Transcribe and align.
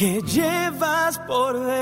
que 0.00 0.22
llevas 0.22 1.18
por 1.18 1.62
dentro. 1.62 1.76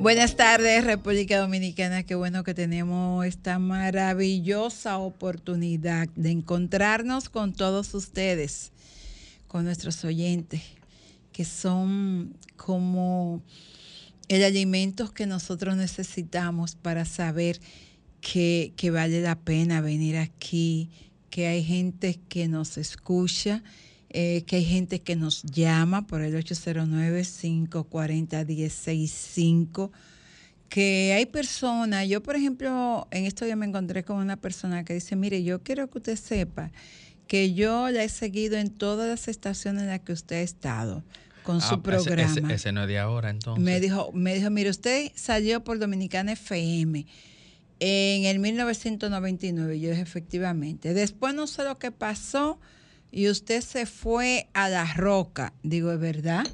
Buenas 0.00 0.34
tardes, 0.34 0.82
República 0.82 1.38
Dominicana. 1.38 2.02
Qué 2.02 2.16
bueno 2.16 2.42
que 2.42 2.54
tenemos 2.54 3.24
esta 3.24 3.60
maravillosa 3.60 4.98
oportunidad 4.98 6.08
de 6.16 6.32
encontrarnos 6.32 7.28
con 7.28 7.52
todos 7.52 7.94
ustedes, 7.94 8.72
con 9.46 9.64
nuestros 9.64 10.04
oyentes, 10.04 10.60
que 11.30 11.44
son 11.44 12.34
como 12.56 13.44
el 14.26 14.42
alimento 14.42 15.14
que 15.14 15.26
nosotros 15.26 15.76
necesitamos 15.76 16.74
para 16.74 17.04
saber 17.04 17.60
que, 18.32 18.72
que 18.76 18.90
vale 18.90 19.20
la 19.20 19.38
pena 19.38 19.80
venir 19.80 20.16
aquí, 20.16 20.90
que 21.30 21.46
hay 21.46 21.62
gente 21.62 22.18
que 22.28 22.48
nos 22.48 22.76
escucha, 22.78 23.62
eh, 24.10 24.42
que 24.46 24.56
hay 24.56 24.64
gente 24.64 25.00
que 25.00 25.14
nos 25.14 25.42
llama 25.44 26.06
por 26.08 26.22
el 26.22 26.34
809-540-165, 28.64 29.90
que 30.68 31.12
hay 31.14 31.26
personas, 31.26 32.08
yo 32.08 32.22
por 32.22 32.34
ejemplo, 32.36 33.06
en 33.10 33.24
estos 33.26 33.46
días 33.46 33.56
me 33.58 33.66
encontré 33.66 34.02
con 34.04 34.16
una 34.18 34.36
persona 34.36 34.84
que 34.84 34.94
dice, 34.94 35.14
mire, 35.16 35.42
yo 35.44 35.62
quiero 35.62 35.88
que 35.88 35.98
usted 35.98 36.16
sepa 36.16 36.70
que 37.28 37.54
yo 37.54 37.90
la 37.90 38.02
he 38.04 38.08
seguido 38.08 38.56
en 38.56 38.70
todas 38.70 39.08
las 39.08 39.28
estaciones 39.28 39.82
en 39.82 39.88
las 39.88 40.00
que 40.00 40.12
usted 40.12 40.36
ha 40.36 40.40
estado 40.42 41.02
con 41.42 41.60
su 41.60 41.66
Ah, 41.74 41.74
ese- 41.74 41.82
programa. 41.82 42.32
Ese, 42.48 42.54
ese 42.54 42.72
no 42.72 42.82
es 42.82 42.88
de 42.88 42.98
ahora, 42.98 43.30
entonces. 43.30 43.62
Me 43.64 43.80
dijo, 43.80 44.10
me 44.12 44.34
dijo, 44.34 44.50
mire, 44.50 44.70
usted 44.70 45.12
salió 45.14 45.62
por 45.62 45.78
Dominicana 45.78 46.32
FM 46.32 47.06
en 47.80 48.24
el 48.24 48.38
1999. 48.38 49.80
Yo 49.80 49.90
dije, 49.90 50.02
efectivamente. 50.02 50.94
Después 50.94 51.34
no 51.34 51.46
sé 51.46 51.64
lo 51.64 51.78
que 51.78 51.92
pasó 51.92 52.58
y 53.10 53.28
usted 53.28 53.60
se 53.60 53.86
fue 53.86 54.48
a 54.52 54.68
La 54.68 54.92
Roca. 54.94 55.52
Digo, 55.62 55.92
¿es 55.92 56.00
verdad? 56.00 56.46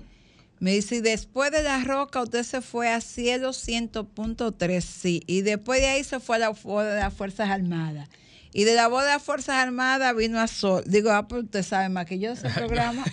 Me 0.59 0.73
dice, 0.73 0.97
y 0.97 1.01
después 1.01 1.51
de 1.51 1.63
La 1.63 1.83
Roca 1.83 2.23
usted 2.23 2.45
se 2.45 2.61
fue 2.61 2.89
a 2.89 3.01
Cielo 3.01 3.51
100.3, 3.51 4.81
sí. 4.81 5.23
Y 5.27 5.43
después 5.43 5.81
de 5.81 5.89
ahí 5.89 6.05
se 6.05 6.21
fue 6.21 6.37
a 6.37 6.39
la 6.39 6.51
boda 6.51 6.95
de 6.95 7.01
las 7.01 7.13
Fuerzas 7.13 7.51
Armadas. 7.51 8.09
Y 8.53 8.65
de 8.65 8.75
la 8.75 8.87
boda 8.87 9.07
de 9.07 9.13
las 9.15 9.23
Fuerzas 9.23 9.57
Armadas 9.57 10.15
vino 10.15 10.39
a 10.39 10.47
Sol. 10.47 10.85
Digo, 10.87 11.11
ah, 11.11 11.27
pues 11.27 11.45
usted 11.45 11.63
sabe 11.63 11.89
más 11.89 12.07
que 12.07 12.19
yo 12.19 12.29
de 12.29 12.35
ese 12.35 12.51
programa. 12.55 13.05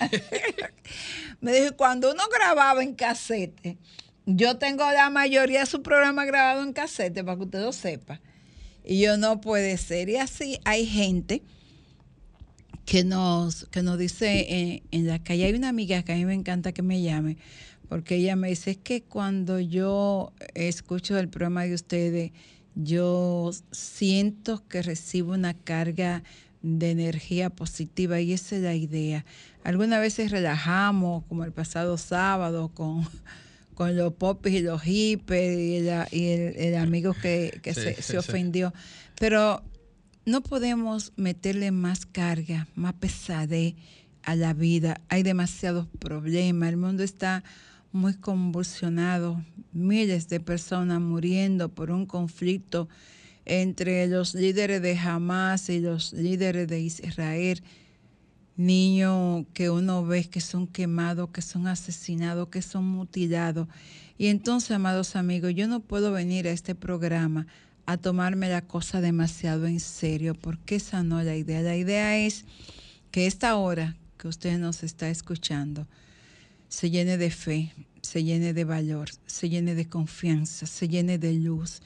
Me 1.42 1.54
dijo, 1.54 1.76
cuando 1.76 2.12
uno 2.12 2.24
grababa 2.32 2.84
en 2.84 2.94
casete, 2.94 3.78
yo 4.36 4.58
tengo 4.58 4.84
la 4.92 5.10
mayoría 5.10 5.62
de 5.62 5.66
su 5.66 5.82
programa 5.82 6.24
grabado 6.26 6.62
en 6.62 6.74
casete, 6.74 7.24
para 7.24 7.38
que 7.38 7.44
usted 7.46 7.62
lo 7.62 7.74
sepa. 7.74 8.22
Y 8.84 9.02
yo 9.02 9.18
no 9.18 9.42
puede 9.42 9.76
ser. 9.78 10.10
Y 10.10 10.18
así 10.18 10.60
hay 10.66 10.86
gente 10.86 11.42
que 12.86 13.04
nos, 13.04 13.66
que 13.66 13.82
nos 13.82 13.98
dice 13.98 14.40
eh, 14.40 14.84
en 14.92 15.08
la 15.08 15.24
calle, 15.24 15.46
hay 15.46 15.54
una 15.54 15.70
amiga 15.70 16.04
que 16.04 16.14
a 16.14 16.16
mí 16.16 16.26
me 16.26 16.34
encanta 16.34 16.72
que 16.72 16.82
me 16.82 17.02
llame, 17.02 17.38
porque 17.88 18.16
ella 18.16 18.36
me 18.36 18.50
dice, 18.50 18.72
es 18.72 18.78
que 18.78 19.02
cuando 19.02 19.60
yo 19.60 20.32
escucho 20.54 21.18
el 21.18 21.28
programa 21.28 21.64
de 21.64 21.74
ustedes, 21.74 22.32
yo 22.76 23.52
siento 23.72 24.68
que 24.68 24.82
recibo 24.84 25.34
una 25.34 25.56
carga 25.56 26.24
de 26.62 26.92
energía 26.92 27.50
positiva 27.50 28.20
y 28.22 28.34
esa 28.34 28.58
es 28.58 28.62
la 28.62 28.76
idea. 28.76 29.26
Algunas 29.64 30.00
veces 30.02 30.32
relajamos, 30.32 31.24
como 31.26 31.44
el 31.44 31.52
pasado 31.52 31.98
sábado, 31.98 32.70
con, 32.70 33.08
con 33.80 33.96
los 33.96 34.12
popis 34.16 34.56
y 34.56 34.60
los 34.60 34.82
hippies 34.82 35.58
y, 35.58 35.76
el, 35.78 35.86
y 36.12 36.26
el- 36.32 36.56
el 36.58 36.76
amigo 36.76 37.14
que, 37.14 37.62
que 37.64 37.74
Sí, 37.74 37.80
se, 37.80 37.96
sí, 37.96 38.02
se 38.02 38.12
sí. 38.12 38.18
ofendió. 38.18 38.74
Pero 39.18 39.64
no 40.26 40.42
podemos 40.42 41.14
meterle 41.16 41.72
más 41.72 42.06
carga, 42.06 42.68
más 42.76 42.94
pesadez 42.96 43.76
a 44.24 44.36
la 44.36 44.54
vida. 44.54 45.00
Hay 45.08 45.24
demasiados 45.24 45.88
problemas. 45.98 46.68
El 46.68 46.76
mundo 46.76 47.04
está 47.04 47.42
muy 47.94 48.16
convulsionado. 48.16 49.42
Miles 49.72 50.28
de 50.28 50.42
personas 50.42 51.00
muriendo 51.00 51.70
por 51.70 51.90
un 51.90 52.06
conflicto 52.06 52.90
entre 53.46 54.08
los 54.08 54.36
líderes 54.36 54.82
de 54.82 54.98
Hamas 54.98 55.70
y 55.70 55.80
los 55.80 56.12
líderes 56.12 56.68
de 56.68 56.82
Israel. 56.82 57.64
Niños 58.60 59.46
que 59.54 59.70
uno 59.70 60.06
ve 60.06 60.26
que 60.26 60.42
son 60.42 60.68
quemados, 60.68 61.30
que 61.30 61.42
son 61.42 61.66
asesinados, 61.66 62.50
que 62.50 62.62
son 62.62 62.86
mutilados. 62.86 63.70
Y 64.18 64.28
entonces, 64.28 64.72
amados 64.72 65.16
amigos, 65.16 65.54
yo 65.56 65.66
no 65.70 65.80
puedo 65.80 66.12
venir 66.12 66.46
a 66.46 66.52
este 66.52 66.76
programa 66.76 67.48
a 67.86 67.96
tomarme 67.96 68.50
la 68.50 68.62
cosa 68.62 69.00
demasiado 69.00 69.66
en 69.66 69.80
serio, 69.80 70.36
porque 70.36 70.76
esa 70.76 71.04
no 71.04 71.22
es 71.22 71.26
la 71.26 71.38
idea. 71.38 71.62
La 71.62 71.78
idea 71.78 72.18
es 72.18 72.44
que 73.12 73.28
esta 73.28 73.56
hora 73.56 73.96
que 74.18 74.28
usted 74.28 74.60
nos 74.60 74.84
está 74.84 75.10
escuchando 75.10 75.88
se 76.68 76.90
llene 76.90 77.18
de 77.18 77.32
fe, 77.32 77.74
se 78.02 78.26
llene 78.26 78.54
de 78.54 78.66
valor, 78.66 79.08
se 79.26 79.48
llene 79.48 79.74
de 79.74 79.88
confianza, 79.88 80.66
se 80.66 80.90
llene 80.90 81.18
de 81.18 81.32
luz 81.32 81.82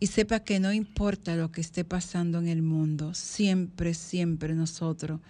y 0.00 0.06
sepa 0.06 0.40
que 0.40 0.60
no 0.60 0.72
importa 0.72 1.36
lo 1.36 1.52
que 1.52 1.60
esté 1.60 1.84
pasando 1.84 2.38
en 2.38 2.48
el 2.48 2.62
mundo, 2.62 3.12
siempre, 3.12 3.92
siempre 3.92 4.54
nosotros 4.54 5.20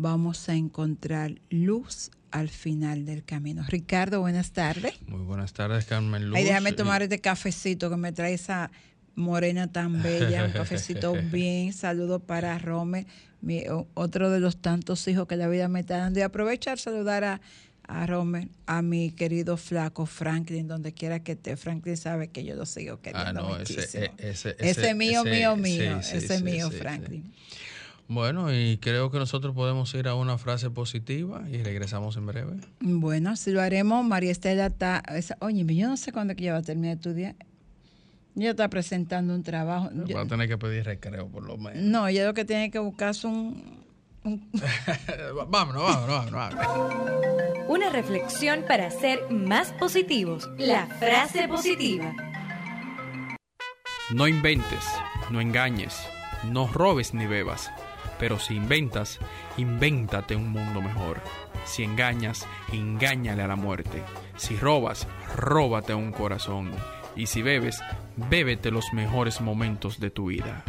vamos 0.00 0.48
a 0.48 0.54
encontrar 0.54 1.40
luz 1.48 2.10
al 2.30 2.48
final 2.50 3.06
del 3.06 3.24
camino. 3.24 3.64
Ricardo, 3.68 4.20
buenas 4.20 4.52
tardes. 4.52 4.94
Muy 5.08 5.22
buenas 5.22 5.52
tardes, 5.54 5.86
Carmen 5.86 6.28
Luz. 6.28 6.36
Ay, 6.38 6.44
déjame 6.44 6.72
tomar 6.72 7.02
este 7.02 7.18
cafecito 7.20 7.88
que 7.88 7.96
me 7.96 8.12
trae 8.12 8.34
esa 8.34 8.70
morena 9.14 9.72
tan 9.72 10.02
bella, 10.02 10.44
un 10.44 10.52
cafecito 10.52 11.14
bien. 11.32 11.72
Saludo 11.72 12.20
para 12.20 12.58
Romer, 12.58 13.06
mi- 13.40 13.64
otro 13.94 14.30
de 14.30 14.40
los 14.40 14.58
tantos 14.60 15.06
hijos 15.08 15.26
que 15.26 15.36
la 15.36 15.48
vida 15.48 15.68
me 15.68 15.80
está 15.80 15.96
dando. 15.98 16.18
Y 16.18 16.22
aprovechar 16.22 16.78
saludar 16.78 17.24
a, 17.24 17.40
a 17.88 18.06
Romer, 18.06 18.48
a 18.66 18.82
mi 18.82 19.12
querido 19.12 19.56
flaco 19.56 20.04
Franklin, 20.04 20.68
donde 20.68 20.92
quiera 20.92 21.20
que 21.20 21.32
esté. 21.32 21.56
Franklin 21.56 21.96
sabe 21.96 22.28
que 22.28 22.44
yo 22.44 22.54
lo 22.54 22.66
sigo 22.66 23.00
queriendo 23.00 23.28
Ah, 23.30 23.32
no, 23.32 23.56
ese, 23.56 23.74
muchísimo. 23.76 24.04
ese, 24.18 24.56
ese, 24.58 24.94
mío, 24.94 25.22
ese- 25.22 25.30
mío, 25.30 25.56
mío. 25.56 26.02
sí, 26.02 26.16
ese 26.18 26.36
sí, 26.38 26.44
mío. 26.44 26.70
Franklin. 26.70 27.32
Bueno, 28.08 28.52
y 28.54 28.78
creo 28.78 29.10
que 29.10 29.18
nosotros 29.18 29.54
podemos 29.54 29.92
ir 29.94 30.06
a 30.06 30.14
una 30.14 30.38
frase 30.38 30.70
positiva 30.70 31.42
y 31.50 31.62
regresamos 31.62 32.16
en 32.16 32.26
breve. 32.26 32.52
Bueno, 32.80 33.34
si 33.36 33.50
lo 33.50 33.60
haremos, 33.60 34.04
María 34.04 34.30
Estela 34.30 34.66
está. 34.66 35.02
esa- 35.14 35.36
oye, 35.40 35.64
yo 35.74 35.88
no 35.88 35.96
sé 35.96 36.12
cuándo 36.12 36.32
es 36.32 36.36
que 36.36 36.44
ella 36.44 36.52
va 36.52 36.58
a 36.58 36.62
terminar 36.62 36.96
de 36.98 37.00
estudiar. 37.10 37.34
Ella 38.36 38.50
está 38.50 38.68
presentando 38.68 39.34
un 39.34 39.42
trabajo. 39.42 39.90
Yo- 40.06 40.14
Va 40.16 40.22
a 40.22 40.26
tener 40.26 40.46
que 40.46 40.56
pedir 40.58 40.84
recreo, 40.84 41.26
por 41.26 41.42
lo 41.44 41.56
menos. 41.56 41.82
no, 41.82 42.06
ella 42.06 42.26
lo 42.26 42.34
que 42.34 42.44
tiene 42.44 42.70
que 42.70 42.78
buscar 42.78 43.10
es 43.10 43.24
un. 43.24 43.80
un- 44.24 44.50
vámonos, 45.50 45.82
vámonos, 45.82 46.30
vámonos. 46.30 46.54
vámonos. 46.56 47.66
Una 47.68 47.90
reflexión 47.90 48.64
para 48.68 48.88
ser 48.92 49.28
más 49.30 49.72
positivos. 49.72 50.48
La 50.58 50.86
frase 50.86 51.48
positiva. 51.48 52.14
No 54.14 54.28
inventes, 54.28 54.84
no 55.30 55.40
engañes, 55.40 55.98
no 56.44 56.68
robes 56.68 57.12
ni 57.12 57.26
bebas. 57.26 57.68
Pero 58.18 58.38
si 58.38 58.54
inventas, 58.54 59.18
invéntate 59.56 60.36
un 60.36 60.50
mundo 60.50 60.80
mejor. 60.80 61.20
Si 61.64 61.82
engañas, 61.82 62.46
engáñale 62.72 63.42
a 63.42 63.48
la 63.48 63.56
muerte. 63.56 64.02
Si 64.36 64.56
robas, 64.56 65.06
róbate 65.34 65.94
un 65.94 66.12
corazón. 66.12 66.72
Y 67.14 67.26
si 67.26 67.42
bebes, 67.42 67.80
bébete 68.16 68.70
los 68.70 68.92
mejores 68.92 69.40
momentos 69.40 70.00
de 70.00 70.10
tu 70.10 70.26
vida. 70.26 70.64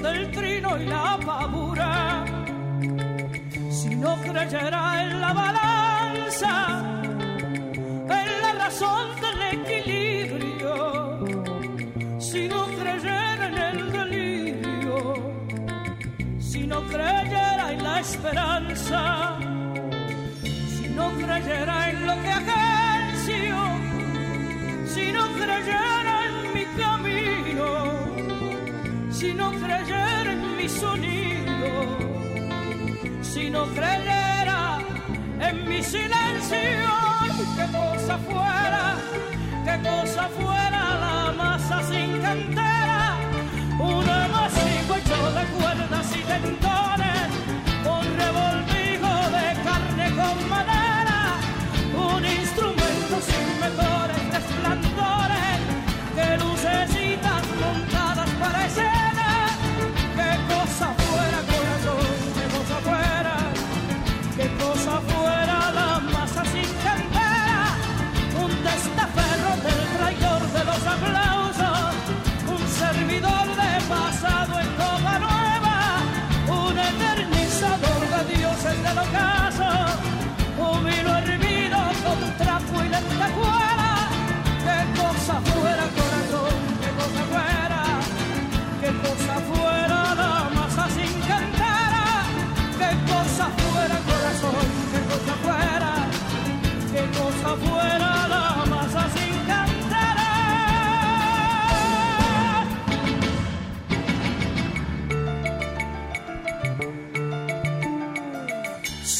Esconde 0.00 0.18
el 0.18 0.30
trino 0.30 0.78
y 0.80 0.86
la 0.86 1.18
pavura. 1.24 2.24
Si 3.70 3.94
no 3.96 4.16
creyera 4.16 5.02
en 5.02 5.20
la 5.20 5.32
balanza, 5.32 6.82
en 8.08 8.42
la 8.42 8.52
razón 8.64 9.08
del 9.20 9.42
equilibrio, 9.60 10.74
si 12.18 12.48
no 12.48 12.66
creyera 12.66 13.46
en 13.48 13.58
el 13.58 13.92
delirio, 13.92 15.14
si 16.38 16.66
no 16.66 16.82
creyera 16.86 17.72
en 17.72 17.84
la 17.84 18.00
esperanza, 18.00 19.38
si 20.42 20.88
no 20.88 21.10
creyera 21.12 21.90
en 21.90 22.06
lo 22.06 22.14
que 22.22 22.30
agencio, 22.30 23.56
si 24.86 25.12
no 25.12 25.26
creyera 25.34 25.99
si 33.32 33.48
no 33.48 33.64
creyera 33.66 34.78
en 35.40 35.68
mi 35.68 35.82
silencio, 35.84 36.90
qué 37.56 37.66
cosa 37.70 38.18
fuera, 38.18 38.96
qué 39.64 39.88
cosa 39.88 40.28
fuera 40.36 40.80
la 41.04 41.32
masa 41.36 41.80
sin 41.84 42.20
cantera, 42.20 42.69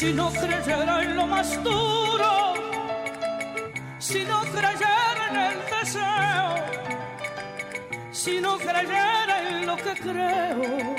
Si 0.01 0.11
no 0.13 0.31
creyera 0.31 1.03
en 1.03 1.15
lo 1.15 1.27
más 1.27 1.63
duro, 1.63 2.55
si 3.99 4.25
no 4.25 4.41
creyera 4.41 5.27
en 5.29 5.35
el 5.37 5.59
deseo, 5.69 6.55
si 8.11 8.41
no 8.41 8.57
creyera 8.57 9.47
en 9.47 9.67
lo 9.67 9.75
que 9.75 9.93
creo, 9.93 10.95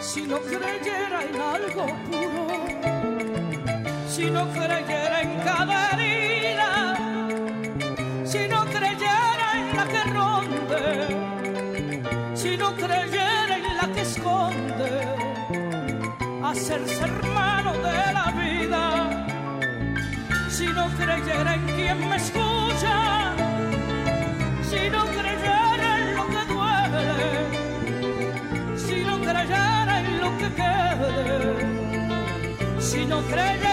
si 0.00 0.22
no 0.22 0.40
creyera 0.40 1.24
en 1.28 1.38
algo 1.38 1.86
puro, 2.08 2.46
si 4.08 4.30
no 4.30 4.48
creyera 4.48 5.20
en 5.20 5.40
cada 5.40 5.90
herida, 5.90 6.96
si 8.24 8.48
no 8.48 8.64
creyera 8.64 9.46
en 9.56 9.76
la 9.76 9.86
que 9.92 10.04
ronde, 10.04 10.82
si 12.34 12.56
no 12.56 12.74
creyera 12.76 13.33
hacerse 16.54 17.02
hermano 17.02 17.72
de 17.72 18.12
la 18.12 18.26
vida, 18.42 18.82
si 20.48 20.66
no 20.68 20.86
creyera 20.96 21.54
en 21.54 21.66
quien 21.66 22.08
me 22.08 22.16
escucha, 22.16 23.34
si 24.70 24.88
no 24.94 25.04
creyera 25.18 25.88
en 26.00 26.14
lo 26.16 26.24
que 26.32 26.42
duele, 26.52 27.22
si 28.76 29.04
no 29.04 29.14
creyera 29.20 30.00
en 30.00 30.20
lo 30.20 30.38
que 30.38 30.48
quede, 30.60 31.20
si 32.80 33.04
no 33.06 33.20
creyera 33.22 33.63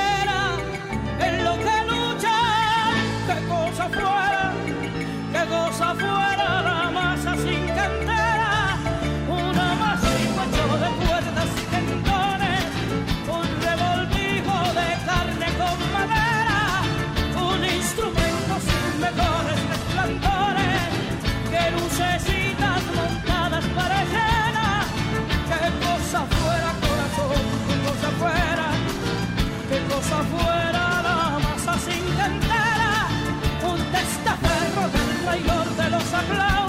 qué 30.12 30.18
cosa 30.18 30.24
fuera 30.24 31.02
la 31.02 31.40
masa 31.40 31.80
sin 31.80 32.04
cantera, 32.16 33.08
un 33.64 33.80
testaferro 33.92 34.90
del 34.90 35.22
traidor 35.24 35.68
de 35.76 35.90
los 35.90 36.14
aplausos, 36.14 36.61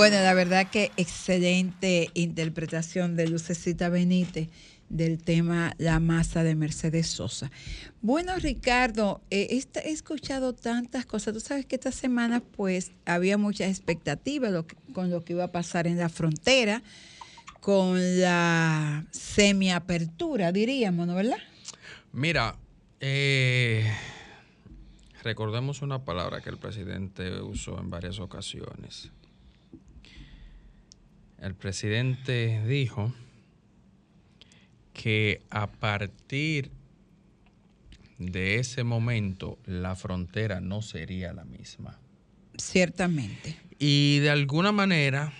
Bueno, 0.00 0.16
la 0.22 0.32
verdad 0.32 0.70
que 0.70 0.92
excelente 0.96 2.08
interpretación 2.14 3.16
de 3.16 3.28
Lucecita 3.28 3.90
Benítez 3.90 4.48
del 4.88 5.22
tema 5.22 5.74
La 5.76 6.00
masa 6.00 6.42
de 6.42 6.54
Mercedes 6.54 7.06
Sosa. 7.06 7.50
Bueno, 8.00 8.34
Ricardo, 8.36 9.20
eh, 9.28 9.62
he 9.84 9.90
escuchado 9.90 10.54
tantas 10.54 11.04
cosas. 11.04 11.34
Tú 11.34 11.40
sabes 11.40 11.66
que 11.66 11.74
esta 11.74 11.92
semana 11.92 12.40
pues 12.40 12.92
había 13.04 13.36
muchas 13.36 13.68
expectativas 13.68 14.64
con 14.94 15.10
lo 15.10 15.22
que 15.22 15.34
iba 15.34 15.44
a 15.44 15.52
pasar 15.52 15.86
en 15.86 15.98
la 15.98 16.08
frontera, 16.08 16.82
con 17.60 17.98
la 18.22 19.04
semiapertura, 19.10 20.50
diríamos, 20.50 21.08
¿no 21.08 21.14
verdad? 21.14 21.36
Mira, 22.14 22.56
eh, 23.00 23.86
recordemos 25.22 25.82
una 25.82 26.06
palabra 26.06 26.40
que 26.40 26.48
el 26.48 26.56
presidente 26.56 27.42
usó 27.42 27.78
en 27.78 27.90
varias 27.90 28.18
ocasiones. 28.18 29.12
El 31.40 31.54
presidente 31.54 32.62
dijo 32.66 33.12
que 34.92 35.42
a 35.50 35.68
partir 35.70 36.70
de 38.18 38.56
ese 38.58 38.84
momento 38.84 39.58
la 39.64 39.96
frontera 39.96 40.60
no 40.60 40.82
sería 40.82 41.32
la 41.32 41.44
misma. 41.44 41.98
Ciertamente. 42.58 43.56
Y 43.78 44.18
de 44.18 44.28
alguna 44.30 44.72
manera 44.72 45.32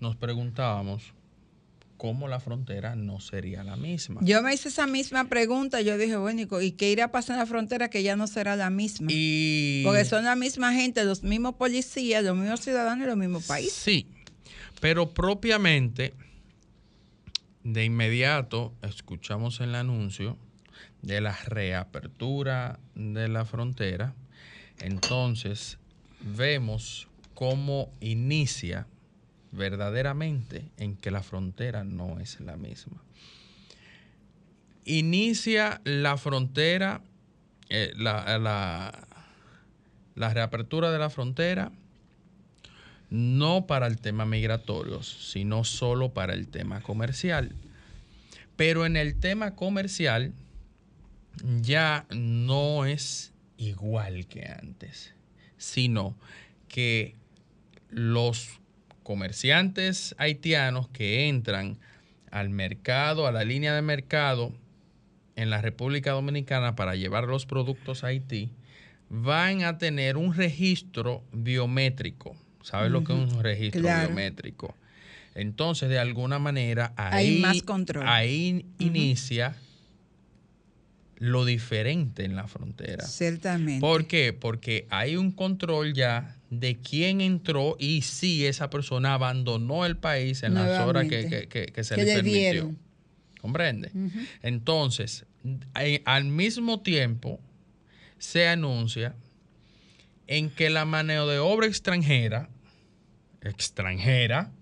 nos 0.00 0.14
preguntábamos 0.16 1.14
cómo 1.96 2.28
la 2.28 2.38
frontera 2.38 2.94
no 2.94 3.18
sería 3.20 3.64
la 3.64 3.76
misma. 3.76 4.20
Yo 4.22 4.42
me 4.42 4.52
hice 4.54 4.68
esa 4.68 4.86
misma 4.86 5.24
pregunta, 5.28 5.80
yo 5.80 5.96
dije, 5.98 6.16
bueno, 6.16 6.42
¿y 6.42 6.46
co- 6.46 6.60
¿y 6.60 6.72
qué 6.72 6.92
irá 6.92 7.04
a 7.06 7.10
pasar 7.10 7.34
en 7.34 7.40
la 7.40 7.46
frontera 7.46 7.88
que 7.88 8.02
ya 8.02 8.14
no 8.14 8.26
será 8.26 8.54
la 8.54 8.68
misma? 8.70 9.08
Y 9.10 9.82
Porque 9.84 10.04
son 10.04 10.24
la 10.24 10.36
misma 10.36 10.72
gente, 10.74 11.02
los 11.04 11.24
mismos 11.24 11.54
policías, 11.54 12.22
los 12.22 12.36
mismos 12.36 12.60
ciudadanos 12.60 13.04
y 13.04 13.08
los 13.08 13.16
mismos 13.16 13.46
países. 13.46 13.72
Sí. 13.72 14.06
Pero 14.80 15.10
propiamente, 15.12 16.14
de 17.64 17.84
inmediato, 17.84 18.72
escuchamos 18.82 19.60
el 19.60 19.74
anuncio 19.74 20.36
de 21.02 21.20
la 21.20 21.36
reapertura 21.46 22.78
de 22.94 23.28
la 23.28 23.44
frontera. 23.44 24.14
Entonces, 24.80 25.78
vemos 26.20 27.08
cómo 27.34 27.92
inicia 28.00 28.86
verdaderamente 29.50 30.70
en 30.76 30.96
que 30.96 31.10
la 31.10 31.22
frontera 31.22 31.82
no 31.84 32.20
es 32.20 32.38
la 32.40 32.56
misma. 32.56 33.02
Inicia 34.84 35.80
la 35.84 36.16
frontera, 36.16 37.02
eh, 37.68 37.92
la, 37.96 38.38
la- 38.38 39.06
la 40.14 40.34
reapertura 40.34 40.90
de 40.90 40.98
la 40.98 41.10
frontera, 41.10 41.70
no 43.10 43.66
para 43.66 43.86
el 43.86 43.98
tema 43.98 44.26
migratorio, 44.26 45.02
sino 45.02 45.64
solo 45.64 46.12
para 46.12 46.34
el 46.34 46.48
tema 46.48 46.80
comercial. 46.82 47.52
Pero 48.56 48.86
en 48.86 48.96
el 48.96 49.18
tema 49.18 49.54
comercial 49.54 50.32
ya 51.60 52.06
no 52.10 52.84
es 52.84 53.32
igual 53.56 54.26
que 54.26 54.46
antes, 54.46 55.14
sino 55.56 56.16
que 56.68 57.14
los 57.90 58.60
comerciantes 59.02 60.14
haitianos 60.18 60.88
que 60.88 61.28
entran 61.28 61.78
al 62.30 62.50
mercado, 62.50 63.26
a 63.26 63.32
la 63.32 63.44
línea 63.44 63.74
de 63.74 63.82
mercado 63.82 64.52
en 65.36 65.50
la 65.50 65.62
República 65.62 66.12
Dominicana 66.12 66.76
para 66.76 66.94
llevar 66.94 67.24
los 67.24 67.46
productos 67.46 68.04
a 68.04 68.08
Haití, 68.08 68.50
van 69.08 69.62
a 69.62 69.78
tener 69.78 70.16
un 70.16 70.34
registro 70.34 71.22
biométrico. 71.32 72.36
¿Sabes 72.68 72.90
lo 72.90 73.02
que 73.02 73.12
es 73.14 73.32
un 73.32 73.42
registro 73.42 73.80
Claro. 73.82 74.08
biométrico? 74.08 74.74
Entonces, 75.34 75.88
de 75.88 75.98
alguna 75.98 76.38
manera, 76.38 76.92
Hay 76.96 77.28
ahí, 77.28 77.40
más 77.40 77.62
control. 77.62 78.06
ahí 78.06 78.66
inicia 78.78 79.56
lo 81.18 81.44
diferente 81.44 82.24
en 82.24 82.36
la 82.36 82.46
frontera. 82.46 83.04
Ciertamente. 83.06 83.80
¿Por 83.80 84.06
qué? 84.06 84.32
Porque 84.32 84.86
hay 84.90 85.16
un 85.16 85.32
control 85.32 85.92
ya 85.94 86.36
de 86.50 86.76
quién 86.76 87.20
entró 87.20 87.76
y 87.78 88.02
si 88.02 88.46
esa 88.46 88.70
persona 88.70 89.14
abandonó 89.14 89.84
el 89.86 89.96
país 89.96 90.42
en 90.42 90.54
las 90.54 90.78
horas 90.80 91.08
que, 91.08 91.26
que- 91.28 91.48
que- 91.48 91.66
que 91.66 91.84
se 91.84 91.96
le 91.96 92.04
le 92.04 92.12
permitió. 92.14 92.40
dieron. 92.40 92.78
¿Comprende? 93.40 93.90
Entonces, 94.42 95.24
eh, 95.80 96.02
al 96.04 96.24
mismo 96.24 96.80
tiempo, 96.80 97.40
se 98.18 98.46
anuncia 98.48 99.14
en 100.26 100.50
que 100.50 100.70
la 100.70 100.84
mano 100.84 101.26
de 101.26 101.38
obra 101.38 101.66
extranjera, 101.66 102.48
extranjera, 103.42 104.52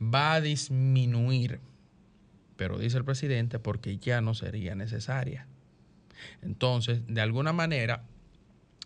va 0.00 0.34
a 0.34 0.40
disminuir, 0.40 1.60
pero 2.56 2.78
dice 2.78 2.98
el 2.98 3.04
presidente, 3.04 3.58
porque 3.58 3.98
ya 3.98 4.20
no 4.20 4.34
sería 4.34 4.74
necesaria. 4.74 5.46
Entonces, 6.42 7.06
de 7.06 7.20
alguna 7.20 7.52
manera, 7.52 8.04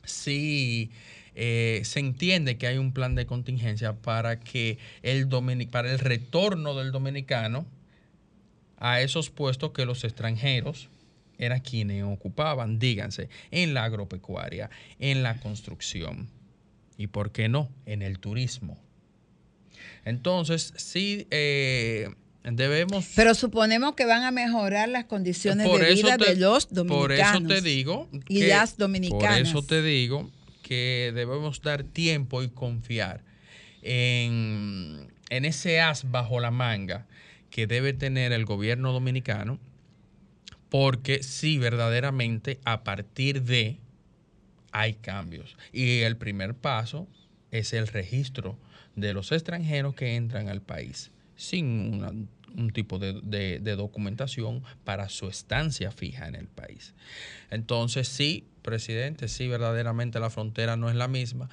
sí 0.04 0.90
eh, 1.34 1.80
se 1.84 2.00
entiende 2.00 2.58
que 2.58 2.66
hay 2.66 2.78
un 2.78 2.92
plan 2.92 3.14
de 3.14 3.26
contingencia 3.26 3.94
para 3.94 4.40
que 4.40 4.78
el 5.02 5.28
domini- 5.28 5.68
para 5.68 5.90
el 5.90 5.98
retorno 5.98 6.74
del 6.74 6.92
dominicano 6.92 7.66
a 8.76 9.00
esos 9.00 9.30
puestos 9.30 9.70
que 9.72 9.86
los 9.86 10.04
extranjeros 10.04 10.90
eran 11.38 11.60
quienes 11.60 12.04
ocupaban, 12.04 12.78
díganse, 12.78 13.28
en 13.50 13.74
la 13.74 13.84
agropecuaria, 13.84 14.70
en 14.98 15.22
la 15.22 15.40
construcción 15.40 16.28
y, 17.02 17.08
¿por 17.08 17.32
qué 17.32 17.48
no?, 17.48 17.68
en 17.86 18.02
el 18.02 18.18
turismo. 18.18 18.78
Entonces, 20.04 20.72
sí 20.76 21.26
eh, 21.30 22.08
debemos... 22.44 23.10
Pero 23.14 23.34
suponemos 23.34 23.94
que 23.94 24.04
van 24.04 24.22
a 24.22 24.30
mejorar 24.30 24.88
las 24.88 25.04
condiciones 25.04 25.66
de 25.70 25.94
vida 25.94 26.16
te- 26.18 26.34
de 26.34 26.36
los 26.36 26.68
dominicanos. 26.72 26.98
Por 27.00 27.12
eso 27.12 27.46
te 27.48 27.60
digo. 27.60 28.08
Y 28.28 28.44
las 28.44 28.76
dominicanas. 28.76 29.38
Por 29.38 29.46
eso 29.46 29.62
te 29.62 29.82
digo 29.82 30.30
que 30.62 31.12
debemos 31.14 31.60
dar 31.62 31.82
tiempo 31.82 32.42
y 32.42 32.48
confiar 32.48 33.22
en, 33.82 35.12
en 35.28 35.44
ese 35.44 35.80
as 35.80 36.10
bajo 36.10 36.40
la 36.40 36.50
manga 36.50 37.06
que 37.50 37.66
debe 37.66 37.92
tener 37.92 38.32
el 38.32 38.44
gobierno 38.44 38.92
dominicano, 38.92 39.58
porque 40.68 41.22
sí, 41.22 41.58
verdaderamente, 41.58 42.58
a 42.64 42.82
partir 42.82 43.42
de 43.42 43.78
hay 44.72 44.94
cambios. 44.94 45.56
Y 45.72 46.00
el 46.00 46.16
primer 46.16 46.54
paso 46.54 47.06
es 47.50 47.72
el 47.72 47.86
registro 47.86 48.58
de 48.96 49.14
los 49.14 49.32
extranjeros 49.32 49.94
que 49.94 50.16
entran 50.16 50.48
al 50.48 50.60
país 50.60 51.10
sin 51.36 52.28
un 52.54 52.70
tipo 52.70 52.98
de 52.98 53.74
documentación 53.76 54.62
para 54.84 55.08
su 55.08 55.28
estancia 55.28 55.90
fija 55.90 56.28
en 56.28 56.34
el 56.34 56.46
país. 56.46 56.94
Entonces, 57.50 58.08
sí, 58.08 58.46
presidente, 58.62 59.28
sí, 59.28 59.48
verdaderamente 59.48 60.20
la 60.20 60.30
frontera 60.30 60.76
no 60.76 60.90
es 60.90 60.96
la 60.96 61.08
misma. 61.08 61.48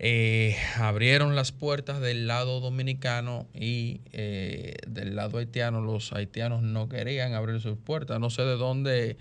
Eh, 0.00 0.56
abrieron 0.76 1.34
las 1.34 1.50
puertas 1.50 2.00
del 2.00 2.28
lado 2.28 2.60
dominicano 2.60 3.48
y 3.52 4.00
eh, 4.12 4.76
del 4.86 5.16
lado 5.16 5.38
haitiano 5.38 5.80
los 5.80 6.12
haitianos 6.12 6.62
no 6.62 6.88
querían 6.88 7.34
abrir 7.34 7.60
sus 7.60 7.76
puertas. 7.76 8.20
No 8.20 8.30
sé 8.30 8.42
de 8.42 8.56
dónde 8.56 9.16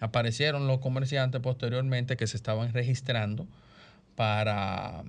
aparecieron 0.00 0.66
los 0.66 0.78
comerciantes 0.80 1.40
posteriormente 1.40 2.16
que 2.16 2.26
se 2.26 2.36
estaban 2.36 2.72
registrando 2.72 3.46
para, 4.16 5.04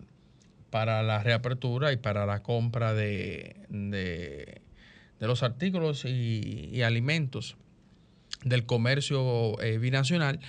para 0.70 1.02
la 1.02 1.24
reapertura 1.24 1.92
y 1.92 1.98
para 1.98 2.26
la 2.26 2.44
compra 2.44 2.94
de, 2.94 3.56
de- 3.70 4.62
los 5.20 5.44
artículos 5.44 6.04
y, 6.06 6.82
alimentos 6.84 7.56
del 8.44 8.66
comercio 8.66 9.62
eh, 9.62 9.78
binacional. 9.78 10.40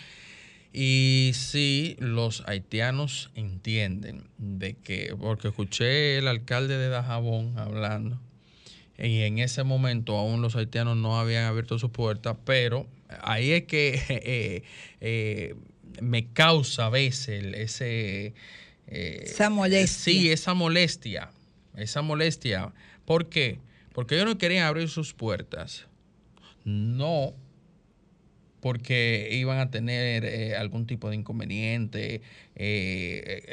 Y 0.73 1.33
sí, 1.35 1.97
los 1.99 2.43
haitianos 2.47 3.31
entienden 3.35 4.25
de 4.39 4.75
que, 4.75 5.15
porque 5.21 5.49
escuché 5.49 6.17
el 6.17 6.27
alcalde 6.27 6.79
de 6.79 6.89
Dajabón 6.89 7.59
hablando, 7.59 8.19
y 8.97 9.21
en 9.21 9.39
ese 9.39 9.65
momento 9.65 10.17
aún 10.17 10.41
los 10.41 10.57
haitianos 10.57 10.97
no 10.97 11.19
habían 11.19 11.45
abierto 11.45 11.79
sus 11.79 11.91
puertas, 11.91 12.37
pero 12.47 12.87
ahí 13.23 13.53
es 13.53 13.65
que 13.65 14.01
eh, 14.09 14.63
eh, 15.01 15.55
me 16.01 16.27
causa 16.33 16.87
a 16.87 16.91
veces 16.91 17.45
ese... 17.55 18.35
eh, 18.87 19.23
Esa 19.25 19.51
molestia. 19.51 19.87
Sí, 19.89 20.31
esa 20.31 20.55
molestia, 20.55 21.31
esa 21.77 22.03
molestia. 22.03 22.73
¿Por 23.05 23.29
qué? 23.29 23.59
Porque 23.93 24.15
ellos 24.15 24.27
no 24.27 24.39
querían 24.39 24.67
abrir 24.67 24.89
sus 24.89 25.13
puertas. 25.13 25.87
No 26.65 27.35
porque 28.61 29.29
iban 29.33 29.59
a 29.59 29.71
tener 29.73 30.55
algún 30.55 30.87
tipo 30.87 31.11
de 31.11 31.17
inconveniente 31.17 32.23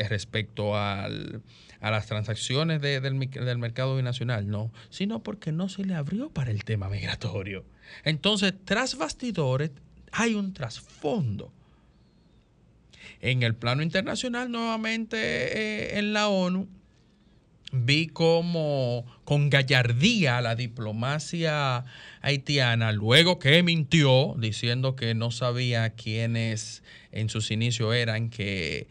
respecto 0.08 0.78
al- 0.78 1.42
a 1.82 1.92
las 1.92 2.08
transacciones 2.08 2.82
de- 2.82 3.00
del, 3.00 3.20
del 3.20 3.58
mercado 3.58 3.96
binacional, 3.96 4.50
no, 4.50 4.72
sino 4.90 5.24
porque 5.24 5.52
no 5.52 5.70
se 5.70 5.86
le 5.86 5.96
abrió 5.96 6.30
para 6.30 6.52
el 6.52 6.64
tema 6.64 6.90
migratorio. 6.90 7.66
Entonces, 8.04 8.54
tras 8.66 8.98
bastidores, 8.98 9.72
hay 10.12 10.34
un 10.36 10.54
trasfondo. 10.54 11.54
En 13.22 13.44
el 13.44 13.56
plano 13.56 13.84
internacional, 13.84 14.52
nuevamente 14.52 15.18
eh, 15.18 16.00
en 16.00 16.14
la 16.14 16.30
ONU, 16.30 16.68
vi 17.72 18.08
como 18.08 19.06
con 19.26 19.50
gallardía 19.50 20.42
la 20.42 20.56
diplomacia 20.56 21.86
haitiana, 22.22 22.92
luego 22.94 23.38
que 23.38 23.62
mintió 23.62 24.36
diciendo 24.40 24.96
que 24.96 25.14
no 25.14 25.32
sabía 25.32 25.92
quiénes 25.92 26.82
en 27.12 27.30
sus 27.30 27.52
inicios 27.52 27.94
eran, 27.94 28.30
que, 28.30 28.88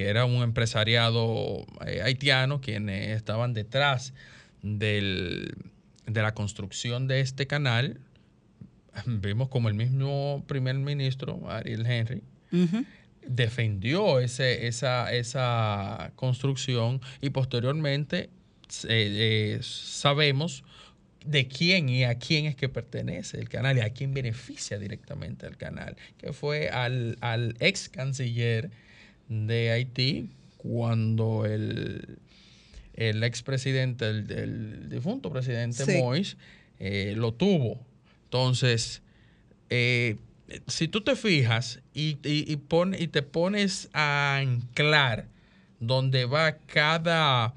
que 0.00 0.08
era 0.08 0.24
un 0.24 0.42
empresariado 0.42 1.66
eh, 1.86 2.00
haitiano 2.00 2.62
quienes 2.62 3.08
estaban 3.14 3.52
detrás 3.52 4.14
del- 4.62 5.52
de 6.06 6.22
la 6.22 6.32
construcción 6.32 7.06
de 7.06 7.20
este 7.20 7.46
canal. 7.46 8.00
Vimos 9.04 9.50
como 9.50 9.68
el 9.68 9.74
mismo 9.74 10.42
primer 10.48 10.76
ministro, 10.76 11.50
Ariel 11.50 11.84
Henry, 11.84 12.22
defendió 13.26 14.20
ese, 14.20 14.68
esa, 14.68 15.12
esa 15.12 16.12
construcción 16.16 17.02
y 17.20 17.28
posteriormente 17.28 18.30
eh, 18.88 19.58
eh, 19.58 19.58
sabemos 19.62 20.64
de 21.26 21.46
quién 21.46 21.90
y 21.90 22.04
a 22.04 22.14
quién 22.14 22.46
es 22.46 22.56
que 22.56 22.70
pertenece 22.70 23.38
el 23.38 23.50
canal 23.50 23.76
y 23.76 23.80
a 23.82 23.90
quién 23.90 24.14
beneficia 24.14 24.78
directamente 24.78 25.46
el 25.46 25.58
canal, 25.58 25.94
que 26.16 26.32
fue 26.32 26.70
al, 26.70 27.18
al 27.20 27.54
ex 27.60 27.90
canciller 27.90 28.70
de 29.30 29.70
Haití 29.70 30.28
cuando 30.58 31.46
el, 31.46 32.18
el 32.94 33.22
expresidente, 33.24 34.06
el, 34.10 34.30
el 34.30 34.90
difunto 34.90 35.30
presidente 35.32 35.86
Sí. 35.86 35.92
Moïse, 35.92 36.36
eh, 36.78 37.14
lo 37.16 37.32
tuvo. 37.32 37.80
Entonces, 38.24 39.02
eh, 39.70 40.16
si 40.66 40.88
tú 40.88 41.00
te 41.00 41.14
fijas 41.16 41.80
y, 41.94 42.18
y- 42.24 42.44
y 42.52 42.56
pon- 42.56 42.94
y 42.98 43.06
te 43.08 43.22
pones 43.22 43.88
a 43.92 44.36
anclar 44.38 45.26
donde 45.78 46.24
va 46.26 46.58
cada, 46.58 47.54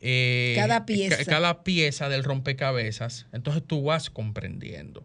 eh, 0.00 0.54
Cada 0.56 0.86
pieza. 0.86 1.18
ca- 1.18 1.24
cada 1.24 1.62
pieza 1.64 2.08
del 2.08 2.24
rompecabezas, 2.24 3.26
entonces 3.32 3.62
tú 3.66 3.82
vas 3.82 4.08
comprendiendo. 4.10 5.04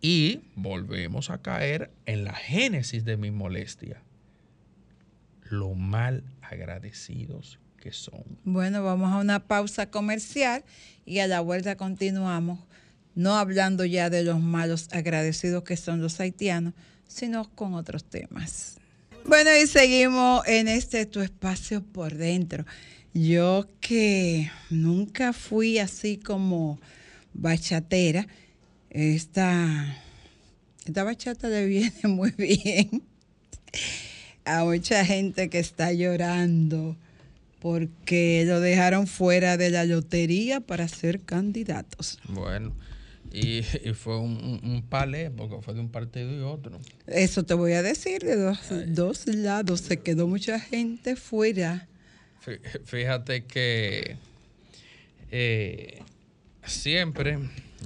Y 0.00 0.40
volvemos 0.54 1.30
a 1.30 1.40
caer 1.42 1.90
en 2.06 2.24
la 2.24 2.34
génesis 2.34 3.04
de 3.04 3.16
mi 3.16 3.30
molestia. 3.32 4.00
Lo 5.50 5.74
mal 5.74 6.24
agradecidos 6.42 7.58
que 7.78 7.92
son. 7.92 8.24
Bueno, 8.44 8.82
vamos 8.82 9.12
a 9.12 9.18
una 9.18 9.46
pausa 9.46 9.90
comercial 9.90 10.64
y 11.06 11.20
a 11.20 11.26
la 11.26 11.40
vuelta 11.40 11.76
continuamos, 11.76 12.60
no 13.14 13.36
hablando 13.36 13.84
ya 13.84 14.10
de 14.10 14.22
los 14.22 14.40
malos 14.40 14.88
agradecidos 14.92 15.62
que 15.64 15.76
son 15.76 16.00
los 16.00 16.20
haitianos, 16.20 16.74
sino 17.06 17.48
con 17.54 17.74
otros 17.74 18.04
temas. 18.04 18.76
Bueno, 19.24 19.50
y 19.56 19.66
seguimos 19.66 20.46
en 20.46 20.68
este 20.68 21.06
tu 21.06 21.20
espacio 21.20 21.82
por 21.82 22.14
dentro. 22.14 22.64
Yo 23.14 23.66
que 23.80 24.50
nunca 24.70 25.32
fui 25.32 25.78
así 25.78 26.18
como 26.18 26.78
bachatera, 27.34 28.26
esta, 28.90 29.96
esta 30.86 31.04
bachata 31.04 31.48
le 31.48 31.66
viene 31.66 31.92
muy 32.04 32.32
bien 32.32 33.02
a 34.48 34.64
mucha 34.64 35.04
gente 35.04 35.48
que 35.50 35.58
está 35.58 35.92
llorando 35.92 36.96
porque 37.60 38.44
lo 38.46 38.60
dejaron 38.60 39.06
fuera 39.06 39.56
de 39.56 39.70
la 39.70 39.84
lotería 39.84 40.60
para 40.60 40.86
ser 40.88 41.20
candidatos. 41.20 42.18
Bueno, 42.28 42.72
y, 43.32 43.58
y 43.58 43.94
fue 43.94 44.18
un, 44.18 44.60
un, 44.62 44.82
palé, 44.88 45.30
porque 45.30 45.56
fue 45.60 45.74
de 45.74 45.80
un 45.80 45.88
partido 45.90 46.32
y 46.32 46.40
otro. 46.40 46.78
Eso 47.06 47.42
te 47.44 47.54
voy 47.54 47.72
a 47.72 47.82
decir, 47.82 48.22
de 48.22 48.36
dos, 48.36 48.58
dos 48.86 49.26
lados 49.26 49.80
se 49.80 49.98
quedó 49.98 50.26
mucha 50.28 50.58
gente 50.60 51.16
fuera. 51.16 51.88
Fí- 52.46 52.60
Fíjate 52.84 53.44
que 53.44 54.16
eh, 55.30 56.00
siempre 56.64 57.38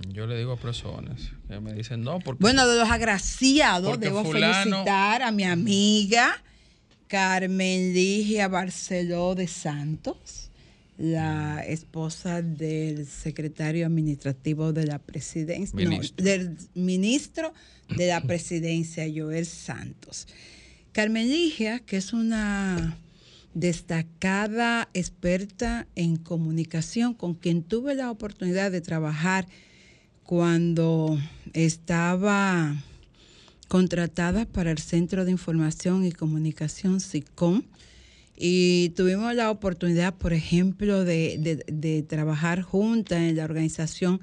yo 0.08 0.26
le 0.26 0.38
digo 0.38 0.52
a 0.52 0.56
personas 0.56 1.20
que 1.48 1.60
me 1.60 1.72
dicen, 1.72 2.02
no, 2.02 2.18
porque... 2.20 2.40
Bueno, 2.40 2.66
de 2.68 2.78
los 2.78 2.90
agraciados, 2.90 3.98
debo 4.00 4.22
fulano- 4.24 4.62
felicitar 4.64 5.22
a 5.22 5.30
mi 5.32 5.44
amiga 5.44 6.42
Carmen 7.12 7.92
Ligia 7.92 8.48
Barceló 8.48 9.34
de 9.34 9.46
Santos, 9.46 10.48
la 10.96 11.62
esposa 11.62 12.40
del 12.40 13.06
secretario 13.06 13.84
administrativo 13.84 14.72
de 14.72 14.86
la 14.86 14.98
presidencia, 14.98 15.78
no, 15.78 16.00
del 16.16 16.56
ministro 16.72 17.52
de 17.98 18.06
la 18.06 18.22
presidencia, 18.22 19.04
Joel 19.14 19.44
Santos. 19.44 20.26
Carmen 20.92 21.28
Ligia, 21.28 21.80
que 21.80 21.98
es 21.98 22.14
una 22.14 22.96
destacada 23.52 24.88
experta 24.94 25.86
en 25.94 26.16
comunicación, 26.16 27.12
con 27.12 27.34
quien 27.34 27.62
tuve 27.62 27.94
la 27.94 28.10
oportunidad 28.10 28.70
de 28.70 28.80
trabajar 28.80 29.46
cuando 30.24 31.18
estaba 31.52 32.74
contratada 33.76 34.44
para 34.44 34.70
el 34.70 34.76
Centro 34.76 35.24
de 35.24 35.30
Información 35.30 36.04
y 36.04 36.12
Comunicación 36.12 37.00
SICOM 37.00 37.62
y 38.36 38.90
tuvimos 38.90 39.34
la 39.34 39.50
oportunidad, 39.50 40.12
por 40.14 40.34
ejemplo, 40.34 41.04
de, 41.06 41.38
de- 41.38 41.64
de 41.72 42.02
trabajar 42.02 42.60
juntas 42.60 43.20
en 43.20 43.36
la 43.36 43.44
organización 43.44 44.20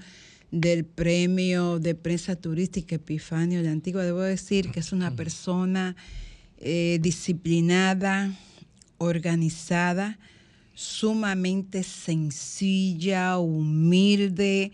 del 0.52 0.86
premio 0.86 1.80
de 1.80 1.96
prensa 1.96 2.36
turística 2.36 2.98
Epifanio 2.98 3.64
de 3.64 3.70
Antigua. 3.70 4.04
Debo 4.04 4.22
decir 4.22 4.70
que 4.70 4.82
es 4.82 4.92
una 4.94 5.16
persona 5.16 5.96
eh, 6.60 7.00
disciplinada, 7.02 8.38
organizada, 9.00 10.20
sumamente 10.76 11.82
sencilla, 11.82 13.40
humilde, 13.40 14.72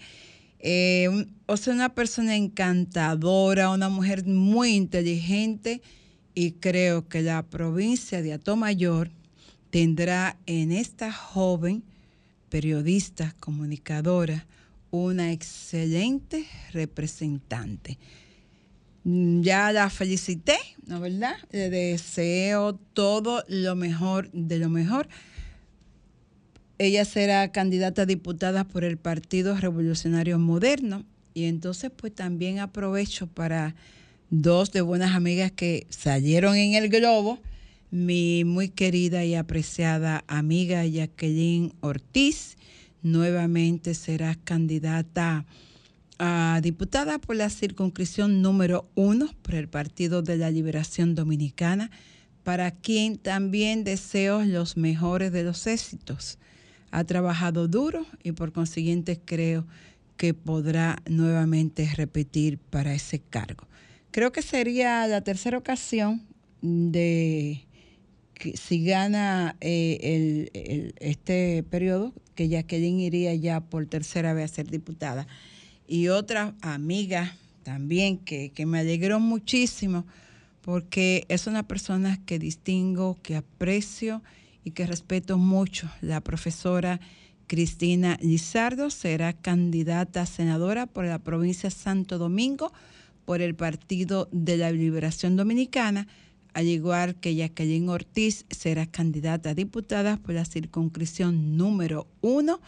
eh, 0.68 1.28
o 1.46 1.58
sea, 1.58 1.76
una 1.76 1.94
persona 1.94 2.36
encantadora, 2.36 3.70
una 3.70 3.88
mujer 3.88 4.26
muy 4.26 4.72
inteligente 4.72 5.84
y 6.34 6.54
creo 6.54 7.08
que 7.08 7.22
la 7.22 7.44
provincia 7.44 8.24
de 8.24 8.34
Atomayor 8.34 9.12
tendrá 9.70 10.38
en 10.48 10.72
esta 10.72 11.12
joven 11.14 11.84
periodista, 12.50 13.36
comunicadora, 13.40 14.48
una 14.90 15.32
excelente 15.32 16.48
representante. 16.72 18.00
Mm, 19.04 19.42
Ya 19.42 19.72
la 19.72 19.92
felicité, 19.92 20.58
¿no 20.88 21.00
verdad? 21.00 21.36
Le 21.52 21.70
deseo 21.70 22.74
todo 22.74 23.44
lo 23.48 23.76
mejor 23.76 24.32
de 24.32 24.58
lo 24.58 24.70
mejor. 24.70 25.08
Ella 26.78 27.06
será 27.06 27.52
candidata 27.54 28.02
a 28.02 28.06
diputada 28.06 28.68
por 28.68 28.84
el 28.84 28.98
Partido 28.98 29.56
Revolucionario 29.56 30.38
Moderno 30.40 31.06
y 31.34 31.46
entonces 31.46 31.90
pues 31.96 32.14
también 32.14 32.60
aprovecho 32.60 33.28
para 33.28 33.76
dos 34.30 34.74
de 34.74 34.82
buenas 34.82 35.16
amigas 35.16 35.54
que 35.54 35.88
salieron 35.90 36.58
en 36.58 36.74
el 36.74 36.90
globo, 36.90 37.40
mi 37.92 38.44
muy 38.44 38.68
querida 38.68 39.24
y 39.24 39.36
apreciada 39.36 40.26
amiga 40.28 40.86
Jacqueline 40.86 41.74
Ortiz, 41.80 42.58
nuevamente 43.02 43.94
será 43.94 44.36
candidata 44.36 45.46
a 46.20 46.60
diputada 46.62 47.20
por 47.20 47.38
la 47.38 47.50
circunscripción 47.50 48.42
número 48.42 48.90
uno 48.96 49.30
por 49.44 49.56
el 49.56 49.70
Partido 49.70 50.22
de 50.22 50.38
la 50.38 50.52
Liberación 50.52 51.16
Dominicana, 51.16 51.90
para 52.44 52.72
quien 52.72 53.18
también 53.18 53.86
deseo 53.86 54.44
los 54.44 54.76
mejores 54.76 55.32
de 55.32 55.44
los 55.44 55.68
éxitos. 55.68 56.38
Ha 56.92 57.04
trabajado 57.04 57.68
duro 57.68 58.06
y 58.24 58.32
por 58.32 58.52
consiguiente 58.52 59.20
creo 59.24 59.66
que 60.18 60.34
podrá 60.34 60.98
nuevamente 61.10 61.90
repetir 61.96 62.58
para 62.58 62.94
ese 62.94 63.20
cargo. 63.20 63.68
Creo 64.12 64.32
que 64.32 64.42
sería 64.42 65.06
la 65.08 65.22
tercera 65.22 65.58
ocasión 65.58 66.24
de 66.62 67.66
que 68.34 68.56
si 68.58 68.84
gana 68.84 69.56
eh, 69.62 70.94
este 71.00 71.64
periodo, 71.64 72.14
que 72.34 72.50
Jacqueline 72.50 73.00
iría 73.00 73.34
ya 73.36 73.62
por 73.62 73.86
tercera 73.88 74.34
vez 74.34 74.52
a 74.52 74.56
ser 74.56 74.70
diputada. 74.70 75.28
Y 75.88 76.08
otra 76.08 76.56
amiga 76.62 77.36
también 77.64 78.18
que, 78.18 78.52
que 78.52 78.66
me 78.66 78.80
alegró 78.80 79.20
muchísimo 79.20 80.06
porque 80.62 81.26
es 81.30 81.46
una 81.46 81.68
persona 81.68 82.20
que 82.26 82.40
distingo, 82.40 83.18
que 83.22 83.36
aprecio 83.36 84.24
y 84.66 84.72
que 84.72 84.86
respeto 84.86 85.38
mucho. 85.38 85.90
La 86.02 86.20
profesora 86.20 87.00
Cristina 87.48 88.18
Lizardo 88.22 88.90
será 88.90 89.32
candidata 89.32 90.24
a 90.24 90.26
senadora 90.26 90.88
por 90.88 91.06
la 91.06 91.20
provincia 91.20 91.70
de 91.70 91.76
Santo 91.76 92.18
Domingo 92.18 92.74
por 93.24 93.42
el 93.42 93.56
Partido 93.56 94.28
de 94.32 94.58
la 94.58 94.72
Liberación 94.72 95.36
Dominicana, 95.36 96.08
al 96.54 96.68
igual 96.68 97.16
que 97.16 97.36
Jacqueline 97.36 97.90
Ortiz 97.90 98.46
será 98.50 98.86
candidata 98.86 99.52
a 99.52 99.54
diputada 99.54 100.18
por 100.18 100.34
la 100.36 100.46
circunscripción 100.46 101.58
número 101.58 102.08
uno 102.22 102.60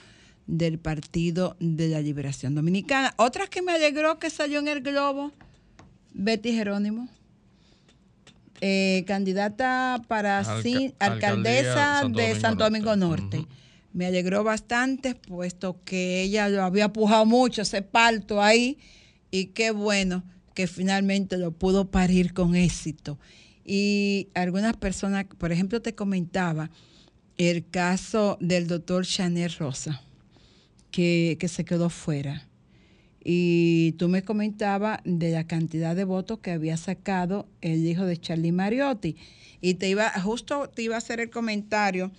del 0.46 0.78
Partido 0.78 1.58
de 1.60 1.90
la 1.90 2.02
Liberación 2.02 2.54
Dominicana. 2.56 3.14
Otra 3.18 3.48
que 3.48 3.62
me 3.62 3.74
alegró 3.74 4.20
que 4.20 4.30
salió 4.30 4.60
en 4.60 4.68
el 4.68 4.82
globo, 4.82 5.32
Betty 6.14 6.54
Jerónimo. 6.54 7.10
Eh, 8.62 9.04
candidata 9.08 10.02
para 10.08 10.40
Alca- 10.40 10.62
sí- 10.64 10.94
alcaldesa 11.00 12.00
Santo 12.02 12.20
de 12.20 12.40
Santo 12.40 12.64
Domingo 12.64 12.96
Norte. 12.96 13.38
Norte. 13.38 13.56
Me 13.94 14.06
alegró 14.08 14.44
bastante, 14.44 15.16
puesto 15.16 15.82
que 15.84 16.22
ella 16.24 16.50
lo 16.50 16.64
había 16.64 16.92
pujado 16.94 17.26
mucho, 17.26 17.62
ese 17.64 17.82
parto 17.82 18.42
ahí, 18.42 18.78
y 19.32 19.48
qué 19.48 19.72
bueno 19.72 20.24
que 20.54 20.68
finalmente 20.68 21.38
lo 21.38 21.52
pudo 21.52 21.90
parir 21.92 22.34
con 22.34 22.56
éxito. 22.56 23.20
Y 23.64 24.30
algunas 24.34 24.76
personas, 24.78 25.26
por 25.38 25.52
ejemplo, 25.52 25.82
te 25.82 25.94
comentaba 25.94 26.70
el 27.38 27.68
caso 27.70 28.38
del 28.40 28.68
doctor 28.68 29.06
Chanel 29.06 29.52
Rosa, 29.60 30.02
que, 30.92 31.38
que 31.40 31.48
se 31.48 31.66
quedó 31.66 31.90
fuera. 31.90 32.47
Y 33.30 33.92
tú 33.98 34.08
me 34.08 34.24
comentabas 34.24 35.02
de 35.04 35.32
la 35.32 35.46
cantidad 35.46 35.98
de 35.98 36.06
votos 36.06 36.40
que 36.40 36.52
había 36.52 36.78
sacado 36.78 37.46
el 37.60 37.86
hijo 37.86 38.06
de 38.06 38.16
Charlie 38.16 38.54
Mariotti. 38.54 39.18
Y 39.60 39.74
te 39.74 39.90
iba, 39.90 40.10
justo 40.22 40.70
te 40.74 40.84
iba 40.84 40.96
a 40.96 41.00
hacer 41.00 41.20
el 41.20 41.30
comentario 41.30 42.10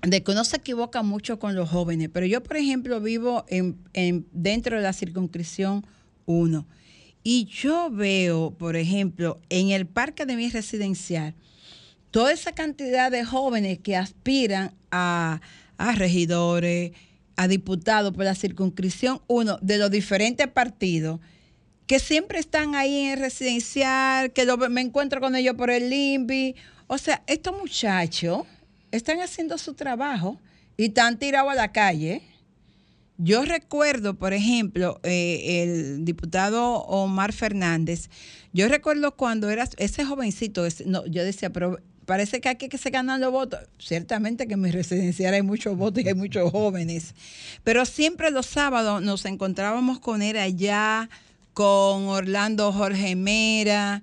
de 0.00 0.22
que 0.22 0.30
uno 0.30 0.44
se 0.44 0.56
equivoca 0.56 1.02
mucho 1.02 1.38
con 1.38 1.54
los 1.54 1.68
jóvenes, 1.68 2.08
pero 2.10 2.24
yo, 2.24 2.42
por 2.42 2.56
ejemplo, 2.56 3.00
vivo 3.02 3.44
en, 3.48 3.76
en- 3.92 4.26
dentro 4.32 4.76
de 4.76 4.82
la 4.82 4.94
circunscripción 4.94 5.84
1 6.24 6.66
y 7.22 7.44
yo 7.46 7.90
veo, 7.90 8.52
por 8.52 8.76
ejemplo, 8.76 9.38
en 9.50 9.70
el 9.70 9.86
parque 9.86 10.24
de 10.24 10.36
mi 10.36 10.48
residencial, 10.48 11.34
toda 12.12 12.32
esa 12.32 12.52
cantidad 12.52 13.10
de 13.10 13.24
jóvenes 13.26 13.80
que 13.80 13.94
aspiran 13.96 14.72
a, 14.90 15.42
a 15.76 15.92
regidores, 15.92 16.92
a 17.38 17.48
diputados 17.48 18.12
por 18.12 18.24
la 18.24 18.34
circunscripción 18.34 19.22
1 19.28 19.58
de 19.62 19.78
los 19.78 19.90
diferentes 19.90 20.46
partidos, 20.48 21.20
que 21.86 21.98
siempre 21.98 22.38
están 22.38 22.74
ahí 22.74 23.04
en 23.04 23.12
el 23.12 23.18
residencial, 23.18 24.32
que 24.32 24.44
me 24.68 24.82
encuentro 24.82 25.22
con 25.22 25.34
ellos 25.34 25.54
por 25.54 25.70
el 25.70 25.88
LIMBI. 25.88 26.56
O 26.86 26.98
sea, 26.98 27.22
estos 27.26 27.56
muchachos 27.56 28.42
están 28.90 29.20
haciendo 29.20 29.56
su 29.56 29.72
trabajo, 29.72 30.38
y 30.78 30.86
están 30.86 31.18
tirados 31.18 31.52
a 31.52 31.56
la 31.56 31.72
calle. 31.72 32.22
Yo 33.18 33.44
recuerdo, 33.44 34.14
por 34.14 34.32
ejemplo, 34.32 35.00
eh, 35.02 35.62
el 35.62 36.04
diputado 36.04 36.82
Omar 36.84 37.32
Fernández, 37.32 38.08
yo 38.52 38.68
recuerdo 38.68 39.16
cuando 39.16 39.50
era 39.50 39.68
ese 39.76 40.04
jovencito, 40.04 40.66
no, 40.86 41.04
yo 41.06 41.24
decía, 41.24 41.50
pero 41.50 41.80
parece 42.08 42.40
que 42.40 42.48
aquí 42.48 42.70
que 42.70 42.78
se 42.78 42.88
ganan 42.88 43.20
los 43.20 43.30
votos. 43.30 43.60
Ciertamente 43.78 44.48
que 44.48 44.54
en 44.54 44.62
mi 44.62 44.70
residencial 44.70 45.34
hay 45.34 45.42
muchos 45.42 45.76
votos 45.76 46.02
y 46.02 46.08
hay 46.08 46.14
muchos 46.14 46.50
jóvenes, 46.50 47.14
pero 47.64 47.84
siempre 47.84 48.30
los 48.30 48.46
sábados 48.46 49.02
nos 49.02 49.26
encontrábamos 49.26 50.00
con 50.00 50.22
él 50.22 50.38
allá, 50.38 51.10
con 51.52 52.06
Orlando 52.06 52.72
Jorge 52.72 53.14
Mera, 53.14 54.02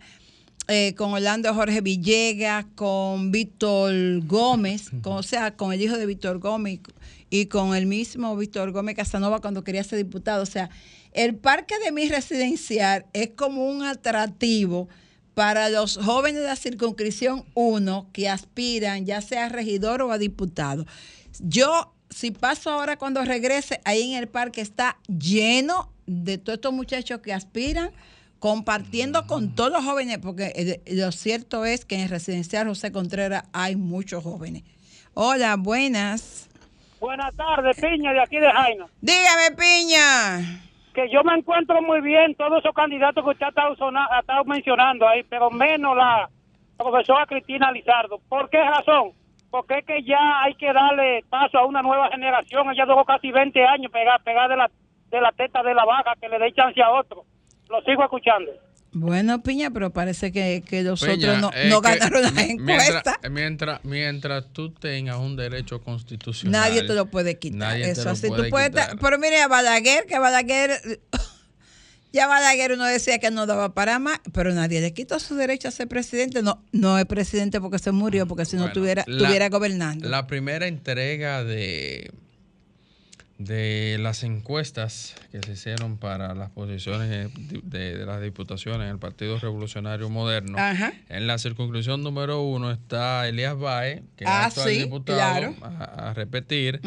eh, 0.67 0.93
con 0.95 1.13
Orlando 1.13 1.51
Jorge 1.55 1.81
Villegas, 1.81 2.65
con 2.75 3.31
Víctor 3.31 3.93
Gómez, 4.27 4.91
con- 5.01 5.17
o 5.17 5.23
sea, 5.23 5.55
con 5.55 5.73
el 5.73 5.81
hijo 5.81 5.97
de 5.97 6.05
Víctor 6.05 6.37
Gómez 6.37 6.81
y 7.31 7.47
con 7.47 7.75
el 7.75 7.87
mismo 7.87 8.37
Víctor 8.37 8.71
Gómez 8.71 8.95
Casanova 8.95 9.41
cuando 9.41 9.63
quería 9.63 9.83
ser 9.83 9.97
diputado. 9.97 10.43
O 10.43 10.45
sea, 10.45 10.69
el 11.11 11.33
parque 11.35 11.73
de 11.83 11.91
mi 11.91 12.07
residencial 12.07 13.07
es 13.13 13.31
como 13.35 13.65
un 13.67 13.83
atractivo 13.83 14.89
para 15.35 15.69
los 15.69 15.97
jóvenes 15.97 16.41
de 16.41 16.47
la 16.47 16.55
circunscripción 16.55 17.45
1 17.53 18.09
que 18.11 18.29
aspiran 18.29 19.05
ya 19.05 19.21
sea 19.21 19.45
a 19.45 19.49
regidor 19.49 20.01
o 20.01 20.11
a 20.11 20.17
diputado. 20.17 20.85
Yo, 21.39 21.93
si 22.09 22.31
paso 22.31 22.71
ahora 22.71 22.97
cuando 22.97 23.23
regrese, 23.23 23.81
ahí 23.83 24.13
en 24.13 24.17
el 24.17 24.27
parque 24.27 24.61
está 24.61 24.97
lleno 25.07 25.91
de 26.07 26.37
todos 26.37 26.57
estos 26.57 26.73
muchachos 26.73 27.19
que 27.19 27.33
aspiran 27.33 27.91
compartiendo 28.39 29.27
con 29.27 29.55
todos 29.55 29.71
los 29.71 29.83
jóvenes, 29.83 30.19
porque 30.19 30.53
eh, 30.55 30.95
lo 30.95 31.11
cierto 31.11 31.65
es 31.65 31.83
que 31.83 31.95
en 31.95 32.01
el 32.01 32.09
residencial 32.09 32.67
José 32.67 32.91
Contreras 32.91 33.43
hay 33.53 33.75
muchos 33.75 34.23
jóvenes. 34.23 34.63
Hola, 35.13 35.55
buenas. 35.57 36.47
Buenas 36.99 37.35
tardes, 37.35 37.75
Piña, 37.75 38.13
de 38.13 38.21
aquí 38.21 38.37
de 38.37 38.51
Jaina. 38.51 38.87
Dígame, 39.01 39.51
Piña. 39.57 40.61
Que 40.95 41.09
yo 41.09 41.23
me 41.23 41.33
encuentro 41.35 41.81
muy 41.81 41.99
bien 42.01 42.35
todos 42.35 42.59
esos 42.59 42.73
candidatos 42.73 43.23
que 43.23 43.29
usted 43.31 43.45
ha 43.47 43.49
estado, 43.49 43.75
sona- 43.75 44.07
mencionando 44.45 45.05
ahí, 45.07 45.23
pero 45.23 45.49
menos 45.51 45.95
la 45.95 46.29
profesora 46.77 47.25
Cristina 47.25 47.71
Lizardo. 47.71 48.19
¿Por 48.29 48.49
qué 48.49 48.63
razón? 48.63 49.11
Porque 49.51 49.79
es 49.79 49.85
que 49.85 50.03
ya 50.03 50.41
hay 50.41 50.55
que 50.55 50.71
darle 50.71 51.23
paso 51.29 51.57
a 51.59 51.65
una 51.65 51.81
nueva 51.81 52.09
generación. 52.09 52.69
Ella 52.71 52.85
duró 52.85 53.03
casi 53.05 53.29
20 53.31 53.63
años 53.65 53.91
pegada 53.91 54.19
pegada 54.19 54.47
de 54.47 54.55
la, 54.57 54.71
de 55.11 55.21
la 55.21 55.31
teta 55.33 55.61
de 55.63 55.73
la 55.73 55.83
vaca, 55.85 56.13
que 56.19 56.29
le 56.29 56.39
dé 56.39 56.51
chance 56.53 56.81
a 56.81 56.91
otro. 56.91 57.23
Lo 57.69 57.81
sigo 57.81 58.03
escuchando. 58.03 58.51
Bueno, 58.97 59.43
Piña, 59.43 59.71
pero 59.71 59.91
parece 59.91 60.31
que, 60.31 60.63
que 60.65 60.81
los 60.81 61.03
otros 61.03 61.41
no, 61.41 61.51
no 61.67 61.81
ganaron 61.81 62.21
la 62.33 62.41
encuesta. 62.43 63.19
Mientras, 63.29 63.29
mientras, 63.29 63.79
mientras 63.83 64.53
tú 64.53 64.71
tengas 64.73 65.17
un 65.17 65.35
derecho 65.35 65.81
constitucional. 65.81 66.61
Nadie 66.69 66.83
te 66.83 66.93
lo 66.93 67.07
puede 67.07 67.37
quitar. 67.37 67.59
nadie 67.59 67.83
te 67.83 67.91
Eso 67.91 68.05
lo 68.05 68.11
así. 68.11 68.27
puede 68.27 68.43
Tú 68.43 68.49
puedes 68.51 68.69
quitar. 68.69 68.91
ta- 68.91 68.95
pero 68.95 69.19
mire 69.19 69.41
a 69.41 69.49
Balaguer, 69.49 70.05
que 70.05 70.17
Balaguer, 70.17 70.79
ya 72.13 72.27
Balaguer 72.27 72.71
uno 72.71 72.85
decía 72.85 73.19
que 73.19 73.31
no 73.31 73.45
daba 73.45 73.73
para 73.73 73.99
más, 73.99 74.21
pero 74.31 74.53
nadie 74.53 74.79
le 74.79 74.93
quitó 74.93 75.19
su 75.19 75.35
derecho 75.35 75.67
a 75.67 75.71
ser 75.71 75.89
presidente. 75.89 76.41
No, 76.41 76.63
no 76.71 76.97
es 76.97 77.05
presidente 77.05 77.59
porque 77.59 77.79
se 77.79 77.91
murió, 77.91 78.25
porque 78.27 78.45
si 78.45 78.55
no 78.55 78.61
Bueno, 78.61 78.71
estuviera, 78.71 79.03
la- 79.07 79.17
estuviera 79.17 79.49
gobernando. 79.49 80.07
La 80.07 80.25
primera 80.25 80.67
entrega 80.67 81.43
de, 81.43 82.11
de 83.37 83.97
las 83.99 84.23
encuestas 84.23 85.13
que 85.31 85.41
se 85.41 85.51
hicieron 85.51 85.97
para 85.97 86.33
las 86.35 86.51
posiciones 86.51 87.09
de, 87.09 87.29
de- 87.63 87.97
de 87.97 88.05
las 88.05 88.21
diputaciones 88.21 88.81
en 88.85 88.91
el 88.93 88.99
Partido 88.99 89.37
Revolucionario 89.39 90.09
Moderno. 90.09 90.57
Ajá. 90.57 90.93
En 91.09 91.27
la 91.27 91.37
circunscripción 91.37 92.01
número 92.01 92.41
uno 92.43 92.71
está 92.71 93.27
Elías 93.27 93.57
Bae, 93.57 94.03
que 94.15 94.23
es 94.23 94.29
Ah, 94.29 94.45
actual 94.45 94.69
sí, 94.69 94.79
diputado, 94.83 95.17
claro. 95.17 95.55
a, 95.61 96.09
a 96.09 96.13
repetir. 96.13 96.79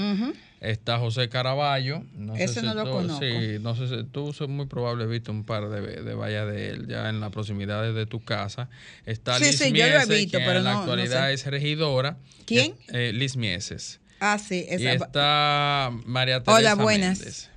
Está 0.60 0.98
José 0.98 1.28
Caraballo. 1.28 2.02
No 2.14 2.34
sé 2.34 2.44
Ese 2.44 2.60
si 2.60 2.66
no 2.66 2.74
lo 2.74 2.84
tú- 2.84 2.90
conozco. 2.92 3.20
Sí, 3.20 3.58
no 3.60 3.76
sé 3.76 3.86
si 3.86 4.04
tú 4.04 4.34
muy 4.48 4.66
probable 4.66 5.06
visto 5.06 5.30
un 5.30 5.44
par 5.44 5.68
de, 5.68 5.80
de 6.02 6.14
vallas 6.14 6.48
de 6.50 6.70
él 6.70 6.86
ya 6.88 7.10
en 7.10 7.20
las 7.20 7.30
proximidades 7.30 7.94
de 7.94 8.06
tu 8.06 8.20
casa. 8.24 8.68
Está 9.06 9.38
Sí, 9.38 9.44
Liz 9.44 9.58
sí, 9.58 9.64
yo 9.66 9.70
lo 9.70 9.84
he 9.84 9.90
Mieses, 9.92 10.08
visto, 10.08 10.38
pero 10.38 10.58
en 10.58 10.64
la 10.64 10.72
no 10.72 10.78
actualidad 10.80 11.26
sé. 11.28 11.34
es 11.34 11.46
regidora. 11.46 12.16
¿Quién? 12.46 12.74
Eh, 12.88 13.12
Liz 13.14 13.36
Mieses. 13.36 14.00
Ah, 14.20 14.38
sí. 14.38 14.66
Y 14.68 14.74
esa- 14.86 15.04
está 15.06 15.90
María 16.06 16.42
Teresa 16.42 16.58
Hola, 16.58 16.74
buenas. 16.82 17.18
Méndez. 17.18 17.50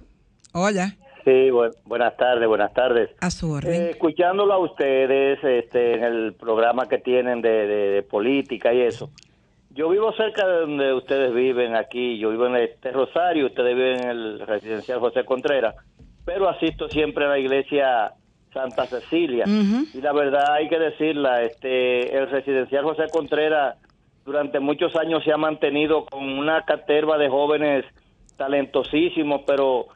Hola, 0.54 0.95
Sí, 1.24 1.30
bu- 1.52 1.71
buenas 1.86 2.17
tardes, 2.17 2.47
buenas 2.47 2.74
tardes. 2.74 3.12
a 3.19 3.30
su 3.30 3.52
orden. 3.52 3.74
Eh, 3.74 3.89
escuchándolo 3.91 4.54
a 4.54 4.58
ustedes 4.58 5.38
este, 5.43 5.93
en 5.93 6.04
el 6.04 6.34
programa 6.34 6.88
que 6.89 6.97
tienen 6.97 7.41
de, 7.43 7.50
de- 7.67 7.89
de 7.91 8.04
política 8.04 8.74
y 8.74 8.82
eso. 8.82 9.12
Yo 9.69 9.88
vivo 9.89 10.12
cerca 10.13 10.45
de 10.47 10.62
donde 10.62 10.93
ustedes 10.93 11.34
viven 11.34 11.76
aquí, 11.76 12.17
yo 12.17 12.32
vivo 12.32 12.47
en 12.47 12.56
este 12.58 12.91
Rosario, 12.91 13.45
ustedes 13.45 13.76
viven 13.76 14.04
en 14.04 14.10
el 14.10 14.39
residencial 14.45 15.00
José 15.00 15.24
Contreras, 15.24 15.76
pero 16.26 16.50
asisto 16.50 16.89
siempre 16.89 17.24
a 17.26 17.30
la 17.30 17.39
iglesia 17.39 18.12
Santa 18.54 18.86
Cecilia. 18.88 19.45
Y 19.47 20.02
la 20.02 20.12
verdad 20.12 20.54
hay 20.56 20.67
que 20.67 20.78
decirla, 20.80 21.43
este, 21.43 22.17
el 22.17 22.30
residencial 22.32 22.84
José 22.84 23.04
Contreras 23.12 23.78
durante 24.25 24.60
muchos 24.60 24.95
años 24.95 25.23
se 25.23 25.31
ha 25.31 25.38
mantenido 25.38 26.05
con 26.05 26.23
una 26.23 26.63
caterva 26.63 27.17
de 27.17 27.29
jóvenes 27.29 27.86
talentosísimos, 28.38 29.41
pero 29.45 29.88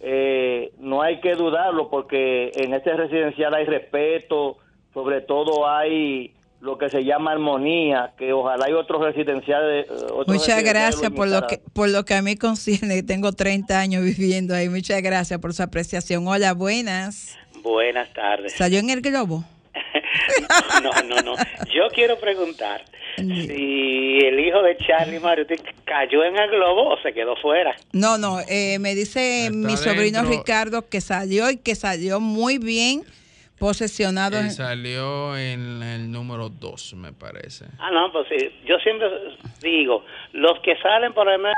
eh, 0.00 0.72
no 0.78 1.02
hay 1.02 1.20
que 1.20 1.34
dudarlo 1.34 1.88
porque 1.88 2.50
en 2.54 2.74
este 2.74 2.92
residencial 2.94 3.54
hay 3.54 3.64
respeto, 3.64 4.58
sobre 4.92 5.20
todo 5.22 5.68
hay 5.68 6.34
lo 6.60 6.78
que 6.78 6.88
se 6.88 7.04
llama 7.04 7.32
armonía, 7.32 8.12
que 8.16 8.32
ojalá 8.32 8.66
hay 8.66 8.72
otros 8.72 9.04
residenciales. 9.04 9.86
eh, 9.86 9.92
otros 9.92 10.28
Muchas 10.28 10.56
residenciales 10.56 11.00
gracias 11.00 11.10
por 11.12 11.28
lo 11.28 11.46
que 11.46 11.60
por 11.74 11.88
lo 11.90 12.04
que 12.04 12.14
a 12.14 12.22
mí 12.22 12.36
concierne. 12.38 13.02
Tengo 13.02 13.32
30 13.32 13.78
años 13.78 14.02
viviendo 14.02 14.54
ahí. 14.54 14.68
Muchas 14.68 15.02
gracias 15.02 15.38
por 15.40 15.52
su 15.52 15.62
apreciación. 15.62 16.26
Hola, 16.26 16.54
buenas. 16.54 17.36
Buenas 17.62 18.12
tardes. 18.12 18.54
¿Salió 18.54 18.78
en 18.80 18.90
el 18.90 19.00
globo? 19.00 19.44
No, 20.82 20.90
no, 21.02 21.16
no. 21.22 21.34
Yo 21.74 21.88
quiero 21.92 22.18
preguntar 22.18 22.84
si 23.16 24.18
el 24.24 24.40
hijo 24.40 24.62
de 24.62 24.76
Charlie 24.78 25.20
Mariotti 25.20 25.54
cayó 25.84 26.24
en 26.24 26.36
el 26.36 26.50
globo 26.50 26.90
o 26.94 26.98
se 27.02 27.12
quedó 27.12 27.36
fuera. 27.36 27.74
No, 27.92 28.18
no. 28.18 28.38
eh, 28.48 28.78
me 28.78 28.94
dice 28.94 29.50
mi 29.52 29.76
sobrino 29.76 30.18
dentro. 30.22 30.38
Ricardo 30.38 30.88
que 30.88 31.00
salió 31.00 31.50
y 31.50 31.56
que 31.58 31.74
salió 31.74 32.20
muy 32.20 32.58
bien 32.58 33.02
posesionado. 33.58 34.38
Él 34.38 34.46
en- 34.46 34.50
salió 34.52 35.36
en 35.36 35.82
el 35.82 36.10
número 36.10 36.48
2, 36.48 36.94
me 36.94 37.12
parece. 37.12 37.66
Ah, 37.78 37.90
no, 37.92 38.10
pues 38.12 38.26
sí. 38.28 38.50
Yo 38.66 38.76
siempre 38.78 39.06
digo, 39.62 40.04
los 40.32 40.58
que 40.60 40.76
salen 40.82 41.12
por 41.14 41.28
el 41.30 41.38
medio, 41.38 41.54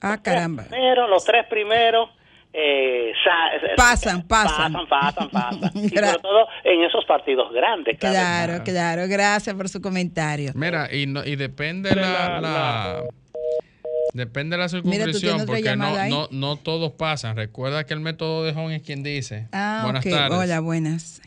Ah, 0.00 0.20
caramba. 0.22 0.64
primero, 0.68 1.06
los 1.08 1.24
tres 1.24 1.46
primeros, 1.46 2.10
eh, 2.56 3.12
sa- 3.24 3.74
Pasan, 3.76 4.22
pasan. 4.28 4.72
Pasan, 4.72 4.88
pasan, 4.88 5.30
pasan. 5.30 5.70
y 5.84 5.88
sobre 5.88 6.18
todo 6.22 6.46
en 6.62 6.82
esos 6.84 7.04
partidos 7.04 7.52
grandes. 7.52 7.98
Claro, 7.98 8.62
claro. 8.62 9.02
Gracias 9.08 9.54
por 9.56 9.68
su 9.68 9.80
comentario. 9.82 10.52
Mira, 10.54 10.88
y, 10.94 11.06
no, 11.06 11.24
y 11.24 11.34
depende 11.34 11.94
la, 11.96 12.40
la- 12.40 13.02
depende 14.12 14.56
de 14.56 14.62
la 14.62 14.68
circunscripción, 14.68 15.44
porque 15.46 15.74
no, 15.76 16.06
no, 16.08 16.28
no 16.30 16.56
todos 16.56 16.92
pasan. 16.92 17.34
Recuerda 17.36 17.84
que 17.84 17.94
el 17.94 18.00
método 18.00 18.44
de 18.44 18.52
Home 18.52 18.76
es 18.76 18.82
quien 18.82 19.02
dice. 19.02 19.48
Ah, 19.52 19.80
Buenas 19.82 20.04
tardes. 20.04 20.38
Hola, 20.38 20.60
buenas. 20.60 21.20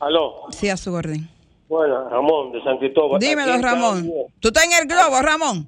Aló. 0.00 0.42
Sí, 0.50 0.68
a 0.68 0.76
su 0.76 0.92
orden. 0.92 1.28
Bueno, 1.66 2.10
Ramón, 2.10 2.52
de 2.52 2.62
San 2.62 2.76
Cristóbal. 2.76 3.18
Dímelo, 3.18 3.56
Ramón. 3.58 4.06
¿Tú 4.38 4.48
estás 4.48 4.64
en 4.66 4.72
el 4.82 4.86
globo, 4.86 5.22
Ramón? 5.22 5.66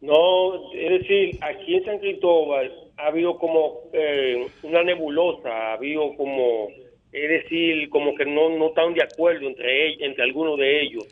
No, 0.00 0.70
es 0.72 1.00
decir, 1.02 1.36
aquí 1.42 1.74
en 1.74 1.84
San 1.84 1.98
Cristóbal 1.98 2.70
ha 3.02 3.06
habido 3.08 3.38
como 3.38 3.80
eh, 3.92 4.46
una 4.62 4.82
nebulosa, 4.82 5.48
ha 5.48 5.72
habido 5.74 6.14
como, 6.16 6.68
es 7.12 7.28
decir, 7.28 7.88
como 7.90 8.14
que 8.14 8.24
no, 8.24 8.50
no 8.56 8.68
están 8.68 8.94
de 8.94 9.02
acuerdo 9.02 9.46
entre 9.48 9.88
ellos, 9.88 10.02
entre 10.02 10.24
algunos 10.24 10.58
de 10.58 10.82
ellos. 10.82 11.06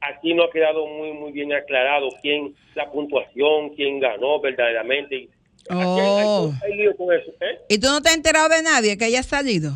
Aquí 0.00 0.32
no 0.34 0.44
ha 0.44 0.50
quedado 0.50 0.86
muy 0.86 1.12
muy 1.12 1.30
bien 1.32 1.52
aclarado 1.52 2.08
quién, 2.22 2.54
la 2.74 2.90
puntuación, 2.90 3.70
quién 3.76 4.00
ganó 4.00 4.40
verdaderamente. 4.40 5.16
Hay- 5.16 5.28
Oh. 5.72 6.52
hay, 6.64 6.70
hay 6.72 6.78
lío 6.78 6.96
con 6.96 7.14
eso, 7.14 7.30
¿eh? 7.40 7.58
¿Y 7.68 7.78
tú 7.78 7.86
no 7.88 8.00
te 8.00 8.08
has 8.08 8.16
enterado 8.16 8.48
de 8.48 8.62
nadie 8.62 8.96
que 8.96 9.04
haya 9.04 9.22
salido? 9.22 9.72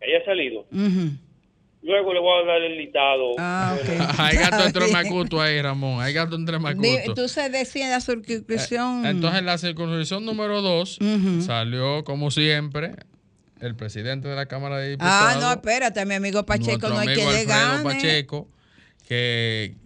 Ella 0.00 0.18
ha 0.18 0.24
salido. 0.24 0.60
Ujú. 0.72 1.10
Luego 1.86 2.12
le 2.12 2.18
voy 2.18 2.42
a 2.42 2.46
dar 2.46 2.62
el 2.62 2.76
listado. 2.78 3.34
Ah, 3.38 3.76
ok. 3.80 3.88
Hay 4.18 4.36
gato 4.36 4.64
entre 4.64 4.90
macuto 4.90 5.40
ahí, 5.40 5.62
Ramón. 5.62 6.02
Hay 6.02 6.12
gato 6.12 6.34
entre 6.34 6.58
macuto. 6.58 7.14
Tú 7.14 7.28
se 7.28 7.48
decía 7.48 7.84
en 7.84 7.92
la 7.92 8.00
circunscripción. 8.00 9.06
Entonces, 9.06 9.38
en 9.38 9.46
la 9.46 9.56
circunscripción 9.56 10.24
número 10.24 10.62
2 10.62 10.98
Ujú. 11.00 11.42
salió, 11.42 12.02
como 12.02 12.32
siempre, 12.32 12.96
el 13.60 13.76
presidente 13.76 14.26
de 14.26 14.34
la 14.34 14.46
Cámara 14.46 14.78
de 14.78 14.90
Diputados. 14.90 15.36
Ah, 15.36 15.38
no, 15.40 15.52
espérate, 15.52 16.04
mi 16.06 16.14
amigo 16.14 16.44
Pacheco 16.44 16.88
no 16.88 16.98
hay 16.98 17.06
amigo 17.08 17.30
le 17.30 17.38
Alfredo 17.38 17.60
gane. 17.60 17.84
Pacheco, 17.84 18.48
que, 19.06 19.76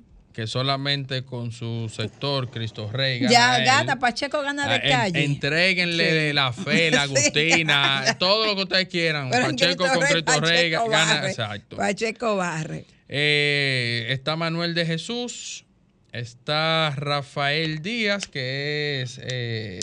que 0.40 0.46
solamente 0.46 1.22
con 1.22 1.53
su 1.53 1.92
sector, 1.94 2.50
Cristo 2.50 2.90
Rey, 2.90 3.18
gana 3.18 3.31
Ya 3.33 3.59
él. 3.59 3.64
gana, 3.66 3.98
Pacheco 3.98 4.40
gana 4.40 4.66
de 4.66 4.74
Ah, 4.74 4.81
en- 4.83 4.90
calle. 5.12 5.24
entréguenle 5.26 6.29
Sí. 6.29 6.33
la 6.33 6.53
fe, 6.55 6.90
la 6.90 7.05
Sí. 7.07 7.12
Agustina, 7.12 8.16
todo 8.18 8.46
lo 8.46 8.57
que 8.57 8.62
ustedes 8.62 8.88
quieran. 8.88 9.29
Pero 9.31 9.48
Pacheco 9.48 9.85
Cristo 9.85 9.98
con 9.98 10.00
Rey, 10.03 10.11
Cristo 10.22 10.40
Rey 10.40 10.70
Pacheco 10.72 10.90
gana. 10.90 11.14
barre. 11.14 11.29
Exacto. 11.29 11.76
Pacheco 11.76 12.37
barre. 12.37 12.85
Eh, 13.09 14.07
está 14.09 14.37
Manuel 14.37 14.74
de 14.74 14.87
Jesús, 14.87 15.66
Está 16.12 16.90
Rafael 16.96 17.83
Díaz, 17.83 18.26
que 18.26 19.03
es 19.03 19.20
eh, 19.22 19.79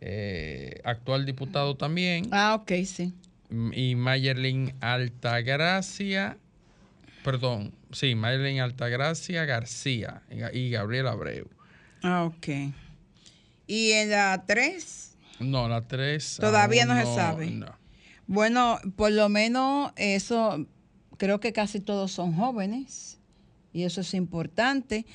eh, 0.00 0.80
actual 0.84 1.24
diputado 1.26 1.74
también. 1.76 2.28
Ah, 2.32 2.54
ok, 2.54 2.72
sí. 2.84 3.12
Y 3.72 3.94
Mayerlin 3.94 4.74
Altagracia, 4.80 6.36
perdón, 7.24 7.72
sí, 7.94 8.14
Mayerlin 8.14 8.60
Altagracia 8.60 9.44
García 9.44 10.22
y 10.52 10.70
Gabriel 10.70 11.06
Abreu. 11.06 11.48
Ah, 12.02 12.24
ok. 12.24 12.72
¿Y 13.66 13.92
en 13.92 14.10
la 14.10 14.44
3? 14.46 15.16
No, 15.40 15.68
la 15.68 15.86
3. 15.86 16.38
Todavía 16.40 16.84
no, 16.84 16.96
se 16.96 17.14
sabe. 17.14 17.60
Bueno, 18.26 18.78
por 18.96 19.12
lo 19.12 19.28
menos 19.28 19.92
eso, 19.96 20.66
creo 21.16 21.40
que 21.40 21.52
casi 21.52 21.80
todos 21.80 22.12
son 22.12 22.34
jóvenes 22.34 23.18
y 23.72 23.84
eso 23.84 24.02
es 24.02 24.14
importante 24.14 25.06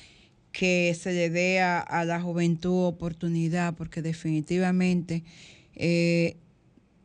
que 0.52 0.96
se 0.98 1.12
le 1.12 1.30
dé 1.30 1.60
a, 1.60 2.04
la 2.04 2.20
juventud 2.20 2.86
oportunidad 2.86 3.74
porque 3.74 4.02
definitivamente 4.02 5.22
eh, 5.76 6.36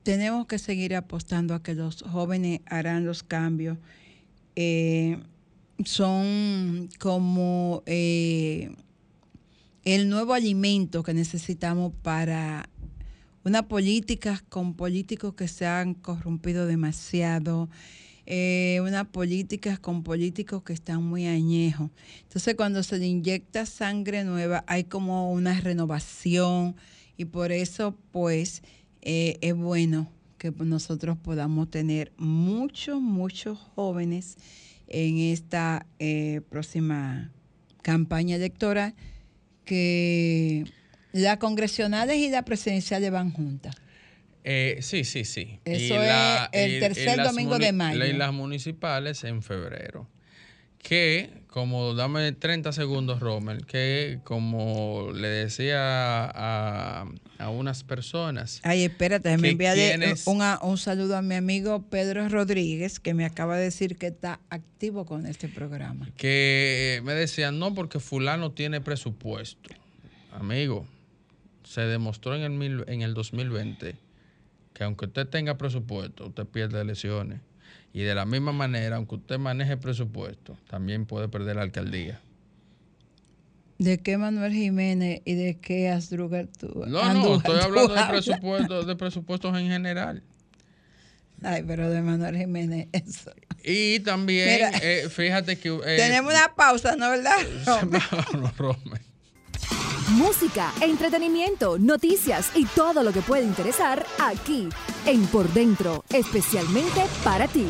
tenemos 0.04 0.48
que 0.48 0.58
seguir 0.58 0.96
apostando 0.96 1.54
a 1.54 1.62
que 1.62 1.76
los 1.76 2.02
jóvenes 2.02 2.62
harán 2.66 3.06
los 3.06 3.24
cambios. 3.24 3.78
Eh, 4.56 5.18
son 5.84 6.90
como 7.00 7.84
eh, 7.86 8.76
el 9.84 10.10
nuevo 10.10 10.34
alimento 10.34 11.04
que 11.04 11.14
necesitamos 11.14 11.94
para 12.02 12.70
una 13.44 13.68
política 13.68 14.44
con 14.50 14.74
políticos 14.74 15.36
que 15.36 15.48
se 15.48 15.68
han 15.68 15.94
corrompido 15.94 16.66
demasiado, 16.66 17.70
eh, 18.26 18.80
una 18.82 19.04
política 19.12 19.78
con 19.78 20.02
políticos 20.02 20.64
que 20.64 20.74
están 20.74 21.04
muy 21.04 21.28
añejos. 21.28 21.92
Entonces 22.24 22.56
cuando 22.56 22.82
se 22.82 22.98
le 22.98 23.06
inyecta 23.06 23.68
sangre 23.68 24.24
nueva 24.24 24.64
hay 24.68 24.86
como 24.86 25.32
una 25.32 25.60
renovación 25.60 26.76
y 27.18 27.26
por 27.26 27.52
eso 27.52 27.96
pues 28.12 28.64
eh, 29.02 29.38
es 29.42 29.56
bueno 29.56 30.10
que 30.40 30.52
nosotros 30.52 31.18
podamos 31.18 31.70
tener 31.70 32.12
muchos, 32.18 33.00
muchos 33.00 33.60
jóvenes 33.76 34.38
en 34.88 35.18
esta 35.18 35.86
eh, 36.00 36.42
próxima 36.50 37.32
campaña 37.82 38.36
electoral 38.36 38.96
que 39.64 40.66
las 41.12 41.38
congresionales 41.38 42.18
y 42.18 42.30
las 42.30 42.44
presidenciales 42.44 43.12
van 43.12 43.32
juntas. 43.32 43.76
Eh, 44.44 44.78
sí, 44.82 45.04
sí, 45.04 45.26
sí. 45.26 45.60
Eso 45.66 46.02
es 46.02 46.14
el 46.52 46.80
tercer 46.80 47.24
domingo 47.24 47.58
de 47.58 47.72
mayo. 47.72 48.06
Y 48.06 48.14
las 48.14 48.32
municipales 48.32 49.24
en 49.24 49.42
febrero. 49.42 50.08
Que, 50.78 51.32
como, 51.56 51.94
dame 51.94 52.34
30 52.34 52.74
segundos, 52.74 53.22
Rommel, 53.22 53.66
que 53.66 54.20
como 54.26 55.12
le 55.14 55.30
decía 55.30 56.26
a, 56.26 57.06
unas 57.50 57.86
personas. 57.86 58.60
Ay, 58.64 58.84
espérate, 58.84 59.38
me 59.38 59.52
envíale 59.52 60.16
un, 60.26 60.42
un 60.62 60.78
saludo 60.78 61.16
a 61.16 61.22
mi 61.22 61.36
amigo 61.36 61.84
Pedro 61.90 62.28
Rodríguez, 62.28 63.00
que 63.00 63.14
me 63.14 63.24
acaba 63.24 63.56
de 63.56 63.64
decir 63.64 63.96
que 63.96 64.08
está 64.08 64.42
activo 64.50 65.06
con 65.06 65.26
este 65.26 65.48
programa. 65.48 66.10
Que 66.18 67.00
me 67.06 67.14
decían, 67.14 67.58
no, 67.58 67.74
porque 67.74 68.02
Fulano 68.02 68.52
tiene 68.52 68.82
presupuesto. 68.82 69.70
Amigo, 70.34 70.86
se 71.64 71.80
demostró 71.84 72.36
en 72.36 72.42
el, 72.42 72.52
mil, 72.52 72.84
en 72.88 73.02
el 73.02 73.14
2020 73.14 73.96
que 74.74 74.84
aunque 74.84 75.06
usted 75.06 75.26
tenga 75.30 75.58
presupuesto, 75.58 76.28
usted 76.28 76.46
pierde 76.46 76.82
elecciones. 76.82 77.40
Y 77.96 78.04
de 78.04 78.14
la 78.14 78.26
misma 78.26 78.52
manera, 78.52 78.98
aunque 78.98 79.16
usted 79.16 79.40
maneje 79.40 79.78
presupuesto, 79.78 80.58
también 80.70 81.06
puede 81.06 81.30
perder 81.30 81.56
la 81.56 81.62
alcaldía. 81.62 82.20
¿De 83.78 84.00
qué 84.00 84.18
Manuel 84.18 84.52
Jiménez 84.52 85.22
y 85.24 85.36
de 85.36 85.60
qué 85.60 85.88
Asdrúgar 85.88 86.48
tú? 86.48 86.84
No, 86.88 87.14
no, 87.14 87.38
estoy 87.38 87.58
hablando 87.58 87.96
de 87.96 88.04
presupuestos, 88.10 88.86
de 88.86 88.96
presupuestos 88.98 89.58
en 89.58 89.70
general. 89.70 90.24
Ay, 91.42 91.64
pero 91.66 91.90
de 91.90 92.02
Manuel 92.02 92.36
Jiménez, 92.36 92.90
eso. 92.92 93.32
Y 93.64 94.02
también, 94.02 94.74
eh, 94.82 95.08
fíjate 95.10 95.58
que... 95.58 95.70
Eh, 95.70 95.96
tenemos 95.96 96.34
una 96.34 96.54
pausa, 96.54 96.98
¿no 96.98 97.10
verdad? 97.10 97.38
no, 98.34 98.52
Música, 100.10 100.72
entretenimiento, 100.82 101.80
noticias 101.80 102.52
y 102.56 102.66
todo 102.66 103.02
lo 103.02 103.12
que 103.12 103.24
puede 103.24 103.44
interesar 103.44 104.06
aquí 104.22 104.70
en 105.08 105.26
Por 105.26 105.52
Dentro, 105.52 106.04
especialmente 106.14 107.04
para 107.24 107.48
ti. 107.48 107.66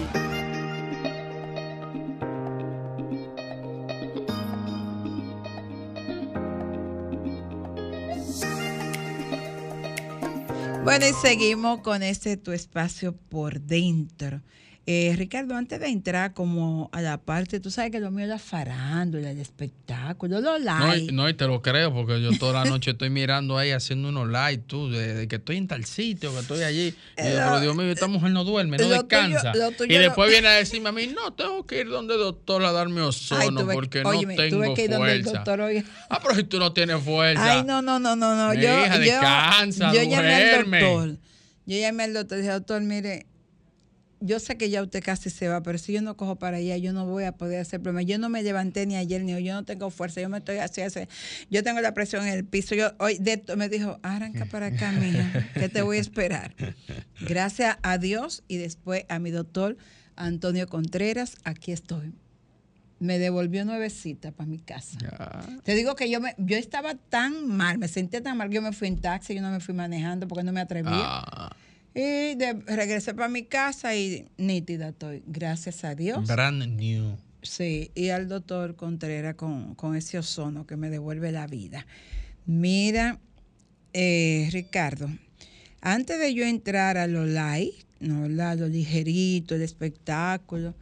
Bueno, 10.84 11.08
y 11.08 11.14
seguimos 11.14 11.80
con 11.80 12.04
este 12.04 12.36
tu 12.36 12.52
espacio 12.52 13.16
por 13.16 13.62
dentro. 13.62 14.42
Eh, 14.88 15.16
Ricardo, 15.18 15.56
antes 15.56 15.80
de 15.80 15.88
entrar 15.88 16.36
como 16.36 16.92
a 16.94 17.02
la 17.02 17.18
parte, 17.18 17.60
tú 17.60 17.72
sabes 17.72 17.90
que 17.90 18.00
lo 18.00 18.12
mío 18.12 18.26
es 18.26 18.30
la 18.30 18.38
farándula, 18.38 19.32
el 19.32 19.40
espectáculo, 19.40 20.42
los 20.42 20.62
likes. 20.62 21.12
No, 21.12 21.28
y 21.28 21.34
te 21.34 21.48
lo 21.48 21.64
creo, 21.64 21.92
porque 21.92 22.22
yo 22.22 22.38
toda 22.38 22.64
la 22.64 22.70
noche 22.70 22.92
estoy 22.92 23.10
mirando 23.10 23.58
ahí 23.58 23.72
haciendo 23.72 24.10
unos 24.10 24.30
likes, 24.30 24.66
tú, 24.68 24.92
de, 24.92 25.28
que 25.28 25.38
estoy 25.38 25.58
en 25.58 25.68
tal 25.68 25.86
sitio, 25.86 26.32
que 26.32 26.40
estoy 26.42 26.62
allí. 26.62 26.90
Y 26.90 26.96
pero 27.16 27.60
Dios 27.62 27.76
mío, 27.76 27.88
esta 27.88 28.08
mujer 28.08 28.30
no 28.30 28.44
duerme, 28.44 28.78
no 28.78 28.88
descansa. 28.88 29.54
y 29.90 29.98
después 29.98 30.30
viene 30.30 30.50
a 30.50 30.52
decirme 30.52 30.90
a 30.90 30.92
mí, 30.92 31.08
no, 31.08 31.34
tengo 31.34 31.66
que 31.66 31.80
ir 31.80 31.90
donde 31.90 32.14
el 32.14 32.20
doctor 32.20 32.64
a 32.64 32.72
darme 32.72 33.02
ozono, 33.02 33.68
porque 33.68 34.04
no 34.04 34.12
tengo 34.36 34.76
fuerza. 34.76 35.44
Ah, 36.12 36.20
pero 36.22 36.36
si 36.36 36.44
tú 36.44 36.60
no 36.60 36.74
tienes 36.74 37.02
fuerza. 37.02 37.44
Ay, 37.44 37.64
no, 37.64 37.82
no, 37.82 37.98
no, 37.98 38.16
no, 38.16 38.36
no. 38.36 38.54
yo, 38.54 38.86
hija, 38.86 39.00
descansa, 39.00 39.92
yo, 39.94 40.04
yo 40.04 40.10
llamé 40.12 40.36
al 40.36 40.70
doctor. 40.70 41.18
Yo 41.66 41.80
llamé 41.80 42.04
al 42.04 42.14
doctor 42.14 42.38
y 42.38 42.42
dije, 42.42 42.54
doctor, 42.54 42.82
mire, 42.84 43.26
yo 44.26 44.40
sé 44.40 44.58
que 44.58 44.70
ya 44.70 44.82
usted 44.82 45.04
casi 45.04 45.30
se 45.30 45.48
va, 45.48 45.62
pero 45.62 45.78
si 45.78 45.94
yo 45.94 46.02
no 46.02 46.18
cojo 46.18 46.36
para 46.36 46.58
allá, 46.58 46.78
yo 46.78 46.94
no 46.94 47.06
voy 47.06 47.24
a 47.24 47.32
poder 47.34 47.60
hacer 47.62 47.82
problema. 47.82 48.02
Yo 48.02 48.18
no 48.18 48.30
me 48.30 48.42
levanté 48.42 48.86
ni 48.86 48.96
ayer 48.96 49.24
ni 49.24 49.34
hoy, 49.34 49.44
yo 49.44 49.54
no 49.54 49.64
tengo 49.64 49.90
fuerza, 49.92 50.22
yo 50.22 50.30
me 50.30 50.40
estoy 50.40 50.58
así, 50.58 50.82
yo 51.50 51.64
tengo 51.64 51.82
la 51.82 51.94
presión 51.94 52.26
en 52.26 52.34
el 52.34 52.46
piso. 52.46 52.76
Yo 52.76 52.92
hoy 53.00 53.18
de, 53.20 53.44
me 53.56 53.70
dijo, 53.70 54.00
arranca 54.02 54.46
para 54.52 54.68
acá, 54.68 54.92
mija, 54.92 55.50
que 55.54 55.70
te 55.70 55.82
voy 55.82 55.98
a 55.98 56.02
esperar. 56.02 56.56
Gracias 57.22 57.78
a 57.84 57.98
Dios 57.98 58.44
y 58.48 58.58
después 58.58 59.06
a 59.10 59.20
mi 59.20 59.32
doctor 59.32 59.78
Antonio 60.16 60.68
Contreras, 60.68 61.38
aquí 61.44 61.72
estoy. 61.72 62.14
Me 63.00 63.20
devolvió 63.20 63.66
nuevecita 63.66 64.32
para 64.32 64.48
mi 64.48 64.58
casa. 64.58 64.98
Te 65.64 65.76
digo 65.76 65.96
que 65.96 66.10
yo 66.10 66.22
me, 66.22 66.34
yo 66.38 66.58
estaba 66.58 66.96
tan 66.96 67.46
mal, 67.48 67.78
me 67.78 67.90
sentía 67.90 68.24
tan 68.24 68.38
mal 68.38 68.50
que 68.50 68.56
yo 68.56 68.62
me 68.62 68.72
fui 68.72 68.88
en 68.88 69.00
taxi, 69.00 69.36
yo 69.36 69.42
no 69.42 69.52
me 69.52 69.60
fui 69.60 69.76
manejando 69.76 70.28
porque 70.28 70.44
no 70.44 70.54
me 70.54 70.62
atrevía. 70.62 70.94
Ah. 70.94 71.56
Y 71.96 72.36
de, 72.36 72.62
regresé 72.68 73.14
para 73.14 73.30
mi 73.30 73.44
casa 73.44 73.96
y 73.96 74.28
nítida 74.38 74.90
estoy, 74.90 75.24
gracias 75.26 75.86
a 75.86 75.96
Dios. 75.96 76.28
Brand 76.28 76.68
new. 76.76 77.16
Sí, 77.42 77.90
y 77.96 78.10
al 78.10 78.28
doctor 78.28 78.76
Contreras 78.76 79.36
con, 79.36 79.96
ese 79.96 80.18
ozono 80.18 80.68
que 80.68 80.76
me 80.76 80.90
devuelve 80.90 81.32
la 81.32 81.48
vida. 81.48 81.88
Mira, 82.46 83.18
eh, 83.94 84.50
Ricardo, 84.52 85.08
antes 85.80 86.20
de 86.20 86.34
yo 86.34 86.44
entrar 86.44 86.98
a 86.98 87.08
lo 87.08 87.26
light, 87.26 87.76
¿no? 88.02 88.28
lo 88.28 88.68
ligerito, 88.68 89.56
el 89.56 89.62
espectáculo, 89.62 90.76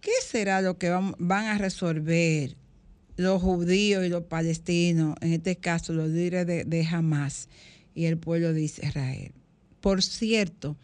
¿qué 0.00 0.12
será 0.26 0.62
lo 0.62 0.78
que 0.78 0.88
van, 0.88 1.14
van 1.18 1.44
a 1.44 1.58
resolver 1.58 2.56
los 3.16 3.42
judíos 3.42 4.02
y 4.06 4.08
los 4.08 4.24
palestinos, 4.24 5.14
en 5.20 5.34
este 5.34 5.56
caso 5.56 5.92
los 5.92 6.08
líderes 6.08 6.46
de, 6.46 6.64
de 6.64 6.86
Hamas 6.86 7.50
y 7.94 8.06
el 8.06 8.16
pueblo 8.16 8.54
de 8.54 8.62
Israel? 8.62 9.32
Por 9.84 10.02
cierto, 10.02 10.78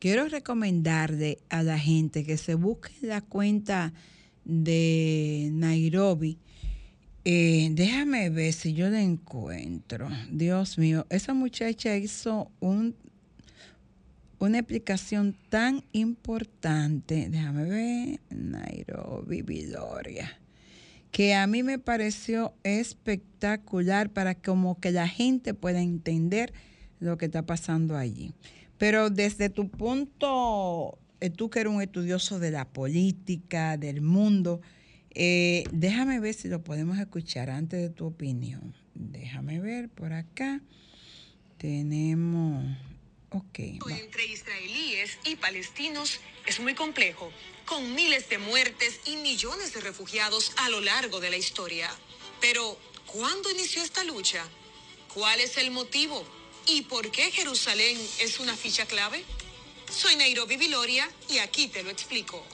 quiero 0.00 0.26
recomendarle 0.28 1.38
a 1.50 1.62
la 1.62 1.78
gente 1.78 2.24
que 2.24 2.36
se 2.36 2.56
busque 2.56 2.90
la 3.00 3.20
cuenta 3.20 3.92
de 4.44 5.50
Nairobi. 5.52 6.40
Eh, 7.24 7.68
déjame 7.70 8.30
ver 8.30 8.52
si 8.52 8.74
yo 8.74 8.90
la 8.90 9.00
encuentro. 9.00 10.08
Dios 10.32 10.78
mío, 10.78 11.06
esa 11.10 11.32
muchacha 11.32 11.96
hizo 11.96 12.50
un, 12.58 12.96
una 14.40 14.58
explicación 14.58 15.36
tan 15.48 15.84
importante. 15.92 17.28
Déjame 17.30 17.64
ver, 17.66 18.20
Nairobi, 18.30 19.42
Vidoria 19.42 20.40
que 21.12 21.34
a 21.34 21.46
mí 21.46 21.62
me 21.62 21.78
pareció 21.78 22.52
espectacular 22.64 24.10
para 24.10 24.34
como 24.34 24.80
que 24.80 24.90
la 24.90 25.06
gente 25.06 25.54
pueda 25.54 25.80
entender 25.80 26.52
lo 27.04 27.18
que 27.18 27.26
está 27.26 27.46
pasando 27.46 27.96
allí. 27.96 28.32
Pero 28.78 29.10
desde 29.10 29.50
tu 29.50 29.68
punto, 29.68 30.98
eh, 31.20 31.30
tú 31.30 31.50
que 31.50 31.60
eres 31.60 31.72
un 31.72 31.82
estudioso 31.82 32.38
de 32.38 32.50
la 32.50 32.64
política, 32.64 33.76
del 33.76 34.00
mundo, 34.00 34.60
eh, 35.10 35.64
déjame 35.72 36.18
ver 36.18 36.34
si 36.34 36.48
lo 36.48 36.64
podemos 36.64 36.98
escuchar 36.98 37.50
antes 37.50 37.80
de 37.80 37.90
tu 37.90 38.06
opinión. 38.06 38.74
Déjame 38.94 39.60
ver 39.60 39.88
por 39.88 40.12
acá. 40.12 40.60
Tenemos... 41.58 42.76
Ok. 43.30 43.58
Entre 43.58 44.26
israelíes 44.26 45.18
y 45.24 45.34
palestinos 45.34 46.20
es 46.46 46.60
muy 46.60 46.74
complejo, 46.74 47.32
con 47.66 47.94
miles 47.94 48.28
de 48.28 48.38
muertes 48.38 49.00
y 49.06 49.16
millones 49.16 49.74
de 49.74 49.80
refugiados 49.80 50.52
a 50.58 50.68
lo 50.68 50.80
largo 50.80 51.18
de 51.18 51.30
la 51.30 51.36
historia. 51.36 51.90
Pero, 52.40 52.78
¿cuándo 53.06 53.50
inició 53.50 53.82
esta 53.82 54.04
lucha? 54.04 54.44
¿Cuál 55.12 55.40
es 55.40 55.58
el 55.58 55.72
motivo? 55.72 56.24
¿Y 56.66 56.82
por 56.82 57.10
qué 57.10 57.30
Jerusalén 57.30 58.00
es 58.20 58.40
una 58.40 58.56
ficha 58.56 58.86
clave? 58.86 59.22
Soy 59.90 60.16
Nairobi 60.16 60.56
Viloria 60.56 61.08
y 61.28 61.38
aquí 61.38 61.68
te 61.68 61.82
lo 61.82 61.90
explico. 61.90 62.44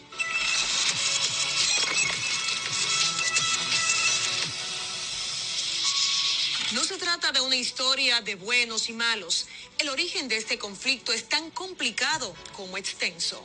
No 6.72 6.84
se 6.84 6.98
trata 6.98 7.30
de 7.32 7.40
una 7.40 7.56
historia 7.56 8.20
de 8.20 8.34
buenos 8.34 8.88
y 8.88 8.92
malos. 8.92 9.46
El 9.78 9.88
origen 9.88 10.28
de 10.28 10.36
este 10.36 10.58
conflicto 10.58 11.12
es 11.12 11.28
tan 11.28 11.50
complicado 11.50 12.34
como 12.56 12.78
extenso. 12.78 13.44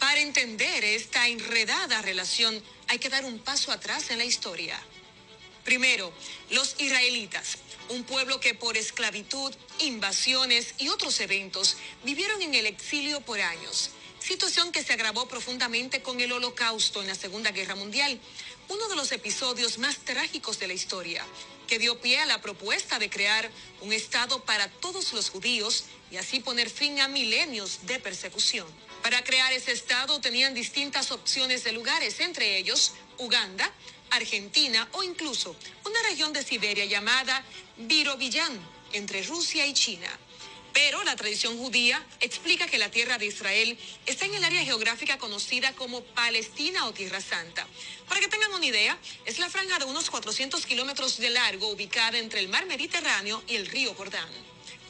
Para 0.00 0.20
entender 0.20 0.84
esta 0.84 1.28
enredada 1.28 2.02
relación 2.02 2.60
hay 2.88 2.98
que 2.98 3.08
dar 3.08 3.24
un 3.24 3.38
paso 3.38 3.70
atrás 3.70 4.10
en 4.10 4.18
la 4.18 4.24
historia. 4.24 4.80
Primero, 5.64 6.12
los 6.50 6.74
israelitas, 6.78 7.58
un 7.88 8.04
pueblo 8.04 8.40
que 8.40 8.54
por 8.54 8.76
esclavitud, 8.76 9.54
invasiones 9.80 10.74
y 10.78 10.88
otros 10.88 11.20
eventos 11.20 11.76
vivieron 12.04 12.40
en 12.42 12.54
el 12.54 12.66
exilio 12.66 13.20
por 13.20 13.40
años, 13.40 13.90
situación 14.20 14.72
que 14.72 14.82
se 14.82 14.92
agravó 14.92 15.28
profundamente 15.28 16.02
con 16.02 16.20
el 16.20 16.32
holocausto 16.32 17.02
en 17.02 17.08
la 17.08 17.14
Segunda 17.14 17.50
Guerra 17.50 17.74
Mundial, 17.74 18.18
uno 18.68 18.88
de 18.88 18.96
los 18.96 19.12
episodios 19.12 19.78
más 19.78 19.98
trágicos 19.98 20.58
de 20.58 20.66
la 20.66 20.72
historia, 20.72 21.24
que 21.66 21.78
dio 21.78 22.00
pie 22.00 22.20
a 22.20 22.26
la 22.26 22.40
propuesta 22.40 22.98
de 22.98 23.10
crear 23.10 23.50
un 23.80 23.92
Estado 23.92 24.42
para 24.44 24.68
todos 24.68 25.12
los 25.12 25.30
judíos 25.30 25.84
y 26.10 26.16
así 26.16 26.40
poner 26.40 26.70
fin 26.70 27.00
a 27.00 27.08
milenios 27.08 27.80
de 27.86 27.98
persecución. 27.98 28.66
Para 29.02 29.22
crear 29.22 29.52
ese 29.52 29.72
Estado 29.72 30.18
tenían 30.20 30.54
distintas 30.54 31.10
opciones 31.10 31.64
de 31.64 31.72
lugares, 31.72 32.20
entre 32.20 32.56
ellos 32.56 32.92
Uganda, 33.18 33.70
Argentina 34.16 34.88
o 34.92 35.02
incluso 35.02 35.56
una 35.84 36.02
región 36.08 36.32
de 36.32 36.42
Siberia 36.42 36.84
llamada 36.84 37.44
Virovillán, 37.76 38.52
entre 38.92 39.22
Rusia 39.22 39.66
y 39.66 39.74
China. 39.74 40.08
Pero 40.72 41.04
la 41.04 41.14
tradición 41.14 41.56
judía 41.56 42.04
explica 42.20 42.66
que 42.66 42.78
la 42.78 42.90
tierra 42.90 43.16
de 43.16 43.26
Israel 43.26 43.78
está 44.06 44.26
en 44.26 44.34
el 44.34 44.42
área 44.42 44.64
geográfica 44.64 45.18
conocida 45.18 45.72
como 45.74 46.02
Palestina 46.02 46.86
o 46.86 46.92
Tierra 46.92 47.20
Santa. 47.20 47.64
Para 48.08 48.20
que 48.20 48.26
tengan 48.26 48.52
una 48.52 48.66
idea, 48.66 48.98
es 49.24 49.38
la 49.38 49.48
franja 49.48 49.78
de 49.78 49.84
unos 49.84 50.10
400 50.10 50.66
kilómetros 50.66 51.18
de 51.18 51.30
largo 51.30 51.68
ubicada 51.68 52.18
entre 52.18 52.40
el 52.40 52.48
mar 52.48 52.66
Mediterráneo 52.66 53.42
y 53.46 53.54
el 53.54 53.66
río 53.66 53.94
Jordán. 53.94 54.28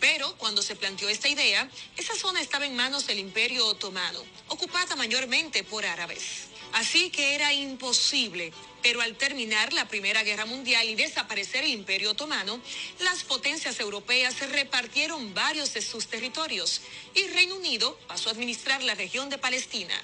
Pero 0.00 0.36
cuando 0.38 0.62
se 0.62 0.74
planteó 0.74 1.08
esta 1.10 1.28
idea, 1.28 1.68
esa 1.96 2.14
zona 2.14 2.40
estaba 2.40 2.64
en 2.64 2.76
manos 2.76 3.06
del 3.06 3.18
Imperio 3.18 3.66
Otomano, 3.66 4.24
ocupada 4.48 4.96
mayormente 4.96 5.64
por 5.64 5.84
árabes. 5.84 6.48
Así 6.74 7.10
que 7.10 7.36
era 7.36 7.52
imposible. 7.52 8.52
Pero 8.82 9.00
al 9.00 9.16
terminar 9.16 9.72
la 9.72 9.88
Primera 9.88 10.24
Guerra 10.24 10.44
Mundial 10.44 10.86
y 10.88 10.96
desaparecer 10.96 11.64
el 11.64 11.70
Imperio 11.70 12.10
Otomano, 12.10 12.60
las 12.98 13.22
potencias 13.22 13.80
europeas 13.80 14.40
repartieron 14.50 15.32
varios 15.32 15.72
de 15.72 15.80
sus 15.80 16.08
territorios 16.08 16.82
y 17.14 17.28
Reino 17.28 17.54
Unido 17.54 17.98
pasó 18.08 18.28
a 18.28 18.32
administrar 18.32 18.82
la 18.82 18.94
región 18.94 19.30
de 19.30 19.38
Palestina. 19.38 19.94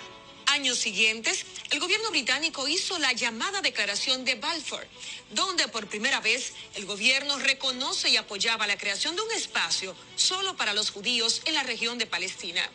Años 0.46 0.78
siguientes, 0.78 1.44
el 1.70 1.80
gobierno 1.80 2.10
británico 2.10 2.66
hizo 2.66 2.98
la 2.98 3.12
llamada 3.12 3.60
Declaración 3.60 4.24
de 4.24 4.36
Balfour, 4.36 4.86
donde 5.32 5.68
por 5.68 5.88
primera 5.88 6.20
vez 6.20 6.52
el 6.74 6.86
gobierno 6.86 7.38
reconoce 7.38 8.08
y 8.08 8.16
apoyaba 8.16 8.66
la 8.66 8.78
creación 8.78 9.14
de 9.14 9.22
un 9.22 9.32
espacio 9.32 9.94
solo 10.16 10.56
para 10.56 10.72
los 10.72 10.90
judíos 10.90 11.42
en 11.44 11.54
la 11.54 11.64
región 11.64 11.98
de 11.98 12.06
Palestina 12.06 12.68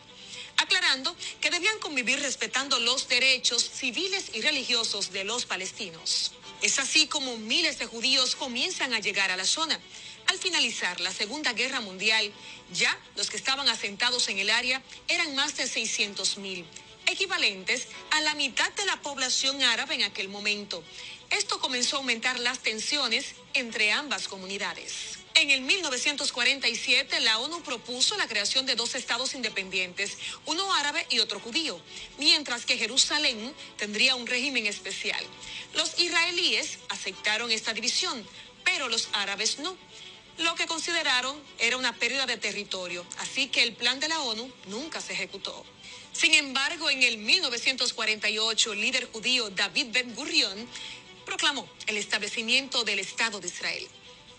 aclarando 0.58 1.16
que 1.42 1.50
debían 1.50 1.80
convivir 1.80 2.20
respetando 2.20 2.80
los 2.80 3.08
derechos 3.08 3.70
civiles 3.70 4.32
y 4.34 4.42
religiosos 4.42 5.12
de 5.12 5.24
los 5.24 5.46
palestinos. 5.46 6.32
Es 6.62 6.80
así 6.80 7.08
como 7.08 7.38
miles 7.38 7.80
de 7.80 7.86
judíos 7.86 8.36
comienzan 8.36 8.94
a 8.94 9.00
llegar 9.00 9.32
a 9.32 9.38
la 9.38 9.46
zona. 9.46 9.80
Al 10.28 10.40
finalizar 10.40 11.00
la 11.02 11.12
Segunda 11.12 11.54
Guerra 11.54 11.82
Mundial, 11.82 12.32
ya 12.74 12.98
los 13.16 13.30
que 13.30 13.38
estaban 13.38 13.70
asentados 13.70 14.28
en 14.30 14.40
el 14.40 14.50
área 14.50 14.82
eran 15.08 15.36
más 15.36 15.56
de 15.58 15.68
600 15.68 16.38
mil, 16.38 16.66
equivalentes 17.06 17.88
a 18.12 18.22
la 18.22 18.34
mitad 18.34 18.72
de 18.74 18.86
la 18.86 19.02
población 19.02 19.62
árabe 19.62 19.96
en 19.96 20.04
aquel 20.04 20.30
momento. 20.30 20.84
Esto 21.30 21.60
comenzó 21.60 21.98
a 21.98 22.00
aumentar 22.00 22.40
las 22.40 22.60
tensiones 22.60 23.36
entre 23.54 23.92
ambas 23.92 24.28
comunidades. 24.28 25.25
En 25.36 25.52
el 25.52 25.62
1947, 25.62 27.20
la 27.20 27.40
ONU 27.40 27.62
propuso 27.62 28.16
la 28.16 28.26
creación 28.26 28.66
de 28.66 28.76
dos 28.76 28.96
estados 28.96 29.34
independientes, 29.34 30.18
uno 30.46 30.74
árabe 30.74 31.06
y 31.10 31.20
otro 31.20 31.42
judío, 31.42 31.78
mientras 32.18 32.66
que 32.66 32.78
Jerusalén 32.78 33.54
tendría 33.76 34.16
un 34.16 34.28
régimen 34.28 34.66
especial. 34.66 35.22
Los 35.74 36.00
israelíes 36.00 36.80
aceptaron 36.88 37.52
esta 37.52 37.74
división, 37.74 38.26
pero 38.64 38.88
los 38.88 39.10
árabes 39.12 39.60
no. 39.60 39.76
Lo 40.38 40.56
que 40.56 40.68
consideraron 40.68 41.38
era 41.60 41.76
una 41.76 41.94
pérdida 41.94 42.26
de 42.26 42.38
territorio, 42.38 43.06
así 43.18 43.50
que 43.50 43.64
el 43.64 43.74
plan 43.74 44.00
de 44.00 44.08
la 44.08 44.22
ONU 44.22 44.50
nunca 44.68 45.02
se 45.02 45.14
ejecutó. 45.14 45.66
Sin 46.14 46.34
embargo, 46.34 46.90
en 46.90 47.04
el 47.04 47.18
1948, 47.18 48.72
el 48.72 48.80
líder 48.80 49.12
judío 49.12 49.50
David 49.50 49.88
Ben 49.92 50.16
Gurion 50.16 50.66
proclamó 51.26 51.68
el 51.88 51.98
establecimiento 51.98 52.86
del 52.86 53.00
Estado 53.00 53.42
de 53.42 53.48
Israel. 53.48 53.86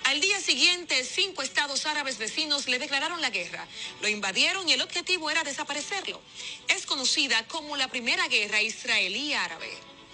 Al 0.07 0.21
día 0.21 0.41
siguiente, 0.41 1.05
cinco 1.05 1.43
estados 1.43 1.85
árabes 1.85 2.17
vecinos 2.17 2.69
le 2.69 2.79
declararon 2.79 3.21
la 3.21 3.31
guerra, 3.31 3.67
lo 4.01 4.09
invadieron 4.09 4.69
y 4.69 4.73
el 4.73 4.81
objetivo 4.81 5.33
era 5.33 5.43
desaparecerlo. 5.43 6.23
Es 6.69 6.87
conocida 6.87 7.45
como 7.49 7.77
la 7.77 7.89
Primera 7.89 8.29
Guerra 8.29 8.63
Israelí-Árabe. 8.63 9.69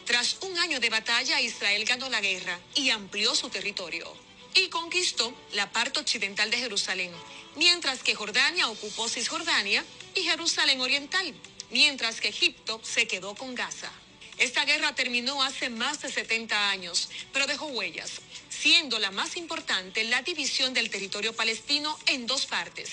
Tras 0.07 0.39
un 0.41 0.59
año 0.59 0.81
de 0.81 0.89
batalla, 0.89 1.43
Israel 1.43 1.85
ganó 1.85 2.09
la 2.09 2.23
guerra 2.23 2.59
y 2.75 2.89
amplió 2.89 3.35
su 3.35 3.51
territorio. 3.51 4.11
Y 4.55 4.69
conquistó 4.69 5.35
la 5.53 5.71
parte 5.71 6.01
occidental 6.01 6.51
de 6.51 6.57
Jerusalén, 6.57 7.13
mientras 7.57 8.03
que 8.03 8.15
Jordania 8.15 8.69
ocupó 8.69 9.11
Cisjordania 9.11 9.85
y 10.15 10.23
Jerusalén 10.23 10.81
Oriental, 10.81 11.35
mientras 11.71 12.23
que 12.23 12.29
Egipto 12.29 12.81
se 12.83 13.07
quedó 13.07 13.35
con 13.35 13.55
Gaza. 13.55 13.93
Esta 14.39 14.65
guerra 14.65 14.95
terminó 14.95 15.43
hace 15.43 15.69
más 15.69 16.01
de 16.01 16.11
70 16.11 16.71
años, 16.71 17.11
pero 17.35 17.47
dejó 17.47 17.67
huellas 17.67 18.23
siendo 18.63 19.01
la 19.01 19.11
más 19.11 19.37
importante 19.37 20.05
la 20.05 20.23
división 20.23 20.73
del 20.73 20.89
territorio 20.89 21.33
palestino 21.33 21.99
en 22.07 22.29
dos 22.29 22.47
partes, 22.47 22.91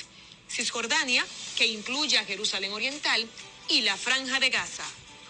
Cisjordania, 0.49 1.23
que 1.55 1.67
incluye 1.67 2.17
a 2.17 2.25
Jerusalén 2.25 2.71
Oriental, 2.73 3.29
y 3.67 3.82
la 3.82 3.95
Franja 3.95 4.39
de 4.39 4.49
Gaza. 4.49 4.84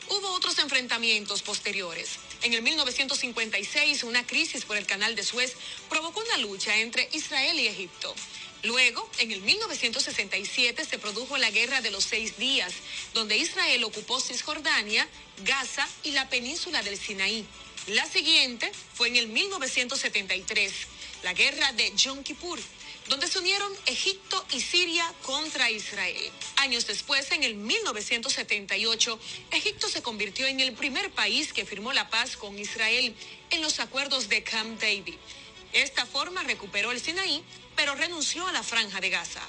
Hubo 0.08 0.32
otros 0.32 0.58
enfrentamientos 0.60 1.41
posteriores. 1.41 2.12
En 2.41 2.54
el 2.54 2.62
1956, 2.62 4.06
una 4.06 4.25
crisis 4.25 4.63
por 4.63 4.78
el 4.78 4.86
canal 4.86 5.13
de 5.13 5.25
Suez 5.25 5.56
provocó 5.89 6.21
una 6.21 6.38
lucha 6.38 6.78
entre 6.78 7.10
Israel 7.12 7.60
y 7.60 7.67
Egipto. 7.67 8.15
Luego, 8.63 9.10
en 9.17 9.34
el 9.34 9.41
1967, 9.41 10.86
se 10.86 10.99
produjo 10.99 11.38
la 11.38 11.52
Guerra 11.52 11.82
de 11.82 11.91
los 11.91 12.06
Seis 12.06 12.38
Días, 12.38 12.73
donde 13.13 13.38
Israel 13.38 13.84
ocupó 13.84 14.21
Cisjordania, 14.21 15.06
Gaza 15.43 15.86
y 16.04 16.12
la 16.12 16.30
península 16.30 16.82
del 16.82 16.97
Sinaí. 16.97 17.45
La 17.89 18.06
siguiente 18.06 18.71
fue 18.93 19.08
en 19.08 19.15
el 19.15 19.30
1973, 19.30 20.71
la 21.23 21.34
guerra 21.34 21.71
de 21.71 21.91
Yom 21.95 22.21
Kippur, 22.21 22.60
donde 23.08 23.28
se 23.28 23.39
unieron 23.39 23.73
Egipto 23.88 24.45
y 24.52 24.62
Siria 24.62 25.12
contra 25.23 25.71
Israel. 25.71 26.32
Años 26.58 26.86
después, 26.86 27.32
en 27.32 27.43
el 27.43 27.56
1978, 27.56 29.19
Egipto 29.49 29.89
se 29.89 30.04
convirtió 30.04 30.45
en 30.45 30.60
el 30.60 30.73
primer 30.73 31.10
país 31.10 31.52
que 31.52 31.65
firmó 31.65 31.91
la 31.91 32.12
paz 32.12 32.38
con 32.38 32.60
Israel 32.60 33.15
en 33.49 33.62
los 33.63 33.80
acuerdos 33.80 34.30
de 34.30 34.43
Camp 34.43 34.80
David. 34.80 35.15
Esta 35.73 36.06
forma 36.06 36.43
recuperó 36.43 36.91
el 36.91 37.02
Sinaí, 37.02 37.43
pero 37.75 37.95
renunció 37.95 38.45
a 38.45 38.52
la 38.52 38.62
franja 38.62 39.02
de 39.02 39.10
Gaza. 39.10 39.41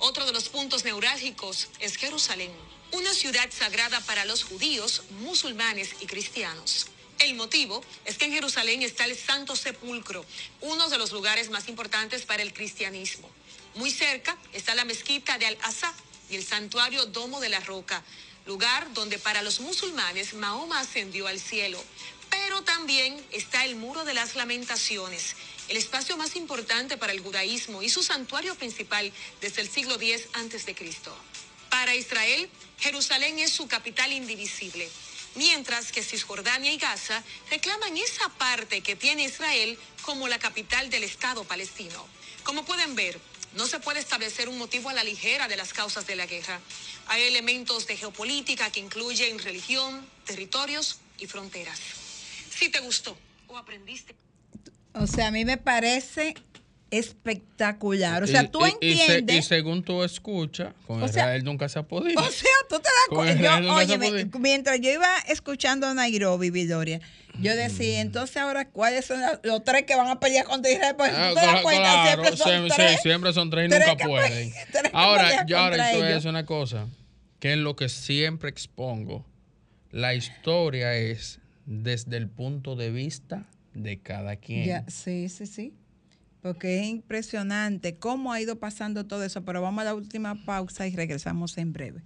Otro 0.00 0.26
de 0.26 0.32
los 0.32 0.48
puntos 0.48 0.82
neurálgicos 0.82 1.68
es 1.78 1.96
Jerusalén, 1.98 2.50
una 2.90 3.14
ciudad 3.14 3.48
sagrada 3.56 4.00
para 4.00 4.24
los 4.24 4.42
judíos, 4.42 5.02
musulmanes 5.20 5.94
y 6.00 6.06
cristianos. 6.06 6.88
El 7.20 7.34
motivo 7.34 7.84
es 8.06 8.16
que 8.16 8.24
en 8.24 8.32
Jerusalén 8.32 8.80
está 8.80 9.04
el 9.04 9.14
Santo 9.14 9.54
Sepulcro, 9.54 10.24
uno 10.62 10.88
de 10.88 10.96
los 10.96 11.12
lugares 11.12 11.50
más 11.50 11.68
importantes 11.68 12.24
para 12.24 12.42
el 12.42 12.54
cristianismo. 12.54 13.28
Muy 13.74 13.90
cerca 13.90 14.38
está 14.54 14.74
la 14.74 14.86
mezquita 14.86 15.36
de 15.36 15.44
Al-Aqsa 15.44 15.92
y 16.30 16.36
el 16.36 16.46
santuario 16.46 17.04
Domo 17.04 17.38
de 17.40 17.50
la 17.50 17.60
Roca, 17.60 18.02
lugar 18.46 18.90
donde 18.94 19.18
para 19.18 19.42
los 19.42 19.60
musulmanes 19.60 20.32
Mahoma 20.32 20.80
ascendió 20.80 21.26
al 21.26 21.38
cielo. 21.38 21.82
Pero 22.30 22.62
también 22.62 23.22
está 23.32 23.66
el 23.66 23.76
Muro 23.76 24.06
de 24.06 24.14
las 24.14 24.34
Lamentaciones, 24.34 25.36
el 25.68 25.76
espacio 25.76 26.16
más 26.16 26.36
importante 26.36 26.96
para 26.96 27.12
el 27.12 27.20
judaísmo 27.20 27.82
y 27.82 27.90
su 27.90 28.02
santuario 28.02 28.54
principal 28.54 29.12
desde 29.42 29.60
el 29.60 29.68
siglo 29.68 29.96
X 30.00 30.26
a.C. 30.32 30.74
Para 31.68 31.94
Israel, 31.94 32.48
Jerusalén 32.78 33.38
es 33.40 33.52
su 33.52 33.68
capital 33.68 34.10
indivisible 34.10 34.88
mientras 35.34 35.92
que 35.92 36.02
Cisjordania 36.02 36.72
y 36.72 36.78
Gaza 36.78 37.22
reclaman 37.50 37.96
esa 37.96 38.28
parte 38.30 38.80
que 38.80 38.96
tiene 38.96 39.24
Israel 39.24 39.78
como 40.02 40.28
la 40.28 40.38
capital 40.38 40.90
del 40.90 41.04
Estado 41.04 41.44
palestino. 41.44 42.06
Como 42.44 42.64
pueden 42.64 42.94
ver, 42.94 43.20
No 43.54 43.66
se 43.66 43.80
puede 43.80 43.98
establecer 43.98 44.48
un 44.48 44.58
motivo 44.58 44.90
a 44.90 44.92
la 44.92 45.02
ligera 45.02 45.48
de 45.48 45.56
las 45.56 45.72
causas 45.72 46.06
de 46.06 46.14
la 46.14 46.26
guerra. 46.26 46.60
Hay 47.08 47.22
elementos 47.22 47.86
de 47.86 47.96
geopolítica 47.96 48.70
que 48.70 48.78
incluyen 48.78 49.38
religión, 49.40 50.06
territorios 50.24 50.98
y 51.18 51.26
fronteras. 51.26 51.80
Si 52.50 52.68
te 52.68 52.78
gustó 52.78 53.18
o 53.48 53.58
aprendiste. 53.58 54.14
O 54.94 55.06
sea, 55.06 55.28
a 55.28 55.30
mí 55.32 55.44
me 55.44 55.56
parece 55.56 56.34
espectacular. 56.90 58.22
O 58.22 58.26
sea, 58.26 58.50
tú 58.50 58.60
y- 58.66 58.70
y 58.92 58.96
se- 58.96 59.02
entiendes. 59.18 59.36
Y, 59.36 59.42
según 59.48 59.82
tú 59.82 60.02
escuchas, 60.02 60.74
con 60.86 61.02
O 61.02 61.08
sea- 61.08 61.22
Israel 61.24 61.44
nunca 61.44 61.68
se 61.68 61.78
ha 61.78 61.82
podido. 61.82 62.20
O 62.26 62.30
sea, 62.30 62.50
tú 62.68 62.76
te 62.76 62.84
das 62.84 63.08
cuenta. 63.08 63.84
Yo, 63.84 63.98
podido. 63.98 64.38
mientras 64.38 64.80
yo 64.80 64.90
iba 64.90 65.08
escuchando 65.28 65.86
a 65.86 65.94
Nairobi, 65.94 66.50
Vidoria, 66.50 67.00
yo 67.40 67.54
decía, 67.56 68.00
entonces 68.00 68.36
ahora, 68.36 68.68
¿cuáles 68.68 69.06
son 69.06 69.20
los- 69.42 69.64
tres 69.64 69.84
que 69.84 69.94
van 69.94 70.08
a 70.08 70.20
pelear 70.20 70.44
contra 70.46 70.70
Israel? 70.70 70.94
Pues 70.96 71.12
Ah, 71.14 71.30
tú 71.32 71.40
te 71.40 71.46
das 71.46 71.62
cuenta, 71.62 71.82
claro, 71.82 72.22
siempre 72.36 72.36
son 72.36 72.68
tres. 72.76 72.90
sí, 72.92 72.98
siempre 73.02 73.32
son 73.32 73.50
tres 73.50 73.66
y 73.66 73.68
tres 73.70 73.86
nunca 73.88 74.04
pueden. 74.06 74.52
tres 74.72 74.90
Ahora, 74.92 75.46
yo 75.46 75.58
ahora 75.58 75.90
te 75.92 75.98
voy 76.18 76.26
una 76.26 76.44
cosa, 76.44 76.86
que 77.38 77.52
es 77.52 77.58
lo 77.58 77.76
que 77.76 77.88
siempre 77.88 78.50
expongo. 78.50 79.24
La 79.90 80.14
historia 80.14 80.94
es 80.94 81.40
desde 81.66 82.16
el 82.16 82.28
punto 82.28 82.76
de 82.76 82.90
vista 82.90 83.44
de 83.74 83.98
cada 84.00 84.36
quien. 84.36 84.64
Ya, 84.66 84.84
sí, 84.88 85.28
sí, 85.28 85.46
sí. 85.46 85.72
Porque 86.42 86.80
es 86.80 86.86
impresionante 86.86 87.98
cómo 87.98 88.32
ha 88.32 88.40
ido 88.40 88.58
pasando 88.58 89.06
todo 89.06 89.24
eso. 89.24 89.44
Pero 89.44 89.62
vamos 89.62 89.82
a 89.82 89.84
la 89.84 89.94
última 89.94 90.34
pausa 90.44 90.86
y 90.86 90.94
regresamos 90.96 91.58
en 91.58 91.72
breve. 91.72 92.02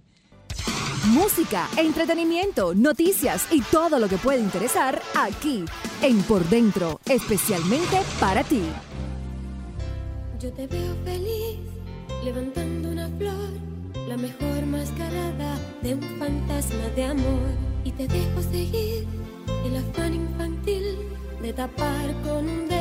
Música, 1.07 1.69
entretenimiento, 1.77 2.73
noticias 2.73 3.47
y 3.51 3.61
todo 3.61 3.99
lo 3.99 4.09
que 4.09 4.17
puede 4.17 4.39
interesar 4.39 5.01
aquí 5.15 5.63
en 6.01 6.21
Por 6.23 6.43
Dentro, 6.49 6.99
especialmente 7.05 8.01
para 8.19 8.43
ti. 8.43 8.63
Yo 10.39 10.51
te 10.51 10.65
veo 10.67 10.95
feliz 11.03 11.59
levantando 12.23 12.89
una 12.89 13.07
flor, 13.19 13.49
la 14.07 14.17
mejor 14.17 14.65
mascarada 14.65 15.59
de 15.83 15.93
un 15.93 16.01
fantasma 16.17 16.87
de 16.95 17.03
amor. 17.03 17.49
Y 17.83 17.91
te 17.91 18.07
dejo 18.07 18.41
seguir 18.51 19.05
el 19.63 19.77
afán 19.77 20.15
infantil 20.15 20.97
de 21.41 21.53
tapar 21.53 22.11
con 22.23 22.49
un 22.49 22.74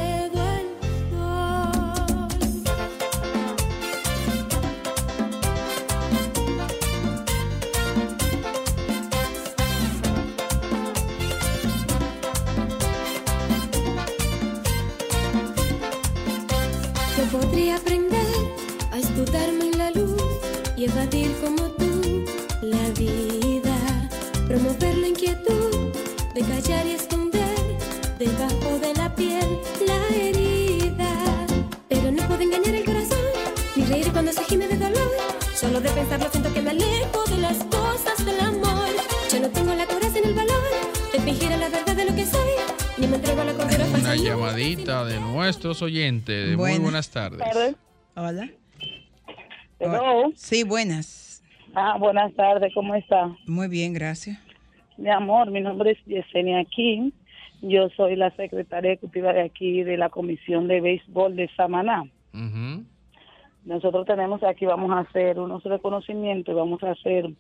nuestros 45.45 45.83
oyentes. 45.83 46.57
Muy 46.57 46.79
Buenas. 46.79 47.11
tardes. 47.11 47.77
Hola. 48.17 48.49
Hello. 49.79 50.33
Sí, 50.35 50.65
buenas. 50.65 51.43
Ah, 51.75 51.97
buenas 51.99 52.33
tardes, 52.35 52.73
¿cómo 52.73 52.95
está? 52.95 53.37
Muy 53.47 53.69
bien, 53.69 53.93
gracias. 53.93 54.39
Mi 54.97 55.11
amor, 55.11 55.51
mi 55.51 55.61
nombre 55.61 55.91
es 55.93 55.99
Yesenia 56.07 56.65
King. 56.65 57.11
Yo 57.61 57.89
soy 57.91 58.17
la 58.17 58.31
secretaria 58.37 58.93
ejecutiva 58.93 59.33
de 59.33 59.43
aquí 59.43 59.83
de 59.83 59.97
la 59.97 60.09
Comisión 60.09 60.69
de 60.69 60.81
Béisbol 60.81 61.37
de 61.37 61.51
Samaná. 61.57 62.05
Nosotros 63.65 64.07
tenemos 64.07 64.43
aquí, 64.43 64.67
vamos 64.67 64.93
a 64.93 65.01
hacer 65.01 65.39
unos 65.39 65.63
reconocimientos, 65.65 66.55
vamos 66.55 66.83
a 66.83 66.93
hacer, 66.93 67.27
el 67.27 67.37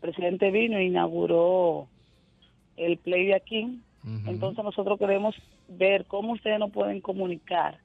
presidente 0.00 0.50
vino 0.50 0.78
e 0.78 0.84
inauguró 0.84 1.86
el 2.76 2.98
play 2.98 3.26
de 3.26 3.34
aquí. 3.34 3.80
Entonces 4.26 4.62
nosotros 4.64 4.98
queremos 4.98 5.34
ver 5.68 6.04
cómo 6.06 6.32
ustedes 6.34 6.58
nos 6.60 6.70
pueden 6.70 7.00
comunicar 7.00 7.78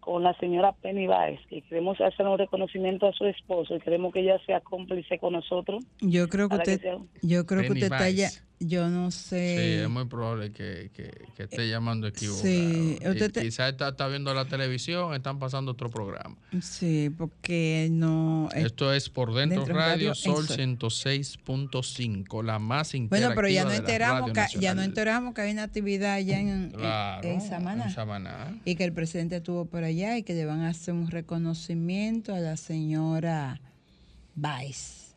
con 0.00 0.22
la 0.22 0.32
señora 0.38 0.72
Penny 0.72 1.06
Baez, 1.06 1.40
que 1.48 1.60
queremos 1.62 2.00
hacer 2.00 2.26
un 2.26 2.38
reconocimiento 2.38 3.06
a 3.06 3.12
su 3.12 3.26
esposo 3.26 3.76
y 3.76 3.80
queremos 3.80 4.12
que 4.12 4.20
ella 4.20 4.38
sea 4.46 4.60
cómplice 4.60 5.18
con 5.18 5.34
nosotros. 5.34 5.84
Yo 6.00 6.28
creo 6.28 6.48
que 6.48 6.54
usted, 6.56 6.80
sea- 6.80 6.98
yo 7.20 7.44
creo 7.44 7.60
que 7.62 7.72
usted 7.72 7.82
está 7.92 8.10
ya. 8.10 8.28
Yo 8.60 8.88
no 8.88 9.10
Sí, 9.12 9.18
sé. 9.28 9.82
es 9.84 9.88
muy 9.88 10.04
probable 10.06 10.50
que, 10.50 10.90
que- 10.92 11.26
que 11.36 11.42
esté 11.44 11.68
llamando 11.68 12.08
equivocado. 12.08 12.42
sí, 12.48 12.98
usted 13.08 13.30
te- 13.32 13.42
Quizás 13.42 13.70
está, 13.70 13.88
está 13.90 14.08
viendo 14.08 14.34
la 14.34 14.46
televisión, 14.46 15.14
están 15.14 15.38
pasando 15.38 15.72
otro 15.72 15.90
programa. 15.90 16.36
Sí, 16.60 17.10
porque 17.16 17.88
no. 17.90 18.48
eh, 18.54 18.62
Esto 18.66 18.92
es 18.92 19.08
por 19.10 19.32
dentro, 19.32 19.60
Dentro 19.60 19.76
Radio 19.76 19.90
Radio 20.10 20.14
Sol 20.16 20.46
Sol. 20.48 20.56
106.5, 20.56 22.42
la 22.42 22.58
más 22.58 22.94
interactiva 22.94 23.28
Bueno, 23.28 23.34
pero 23.40 23.48
ya 23.48 23.64
no 23.64 23.72
enteramos 23.72 24.32
que, 24.32 24.58
ya 24.60 24.74
no 24.74 24.82
enteramos 24.82 25.34
que 25.34 25.40
hay 25.42 25.52
una 25.52 25.62
actividad 25.62 26.14
allá 26.14 26.40
en, 26.40 26.48
en- 26.48 26.70
Claro, 26.72 27.28
en 27.28 27.40
Samaná. 27.40 27.84
en 27.84 27.90
Samaná. 27.92 28.60
Y 28.64 28.74
que 28.74 28.84
el 28.84 28.92
presidente 28.92 29.36
estuvo 29.36 29.66
por 29.66 29.84
allá 29.84 30.16
y 30.18 30.22
que 30.22 30.34
le 30.34 30.44
van 30.46 30.60
a 30.62 30.70
hacer 30.70 30.94
un 30.94 31.10
reconocimiento 31.10 32.34
a 32.34 32.40
la 32.40 32.56
señora 32.56 33.60
Vice. 34.34 35.07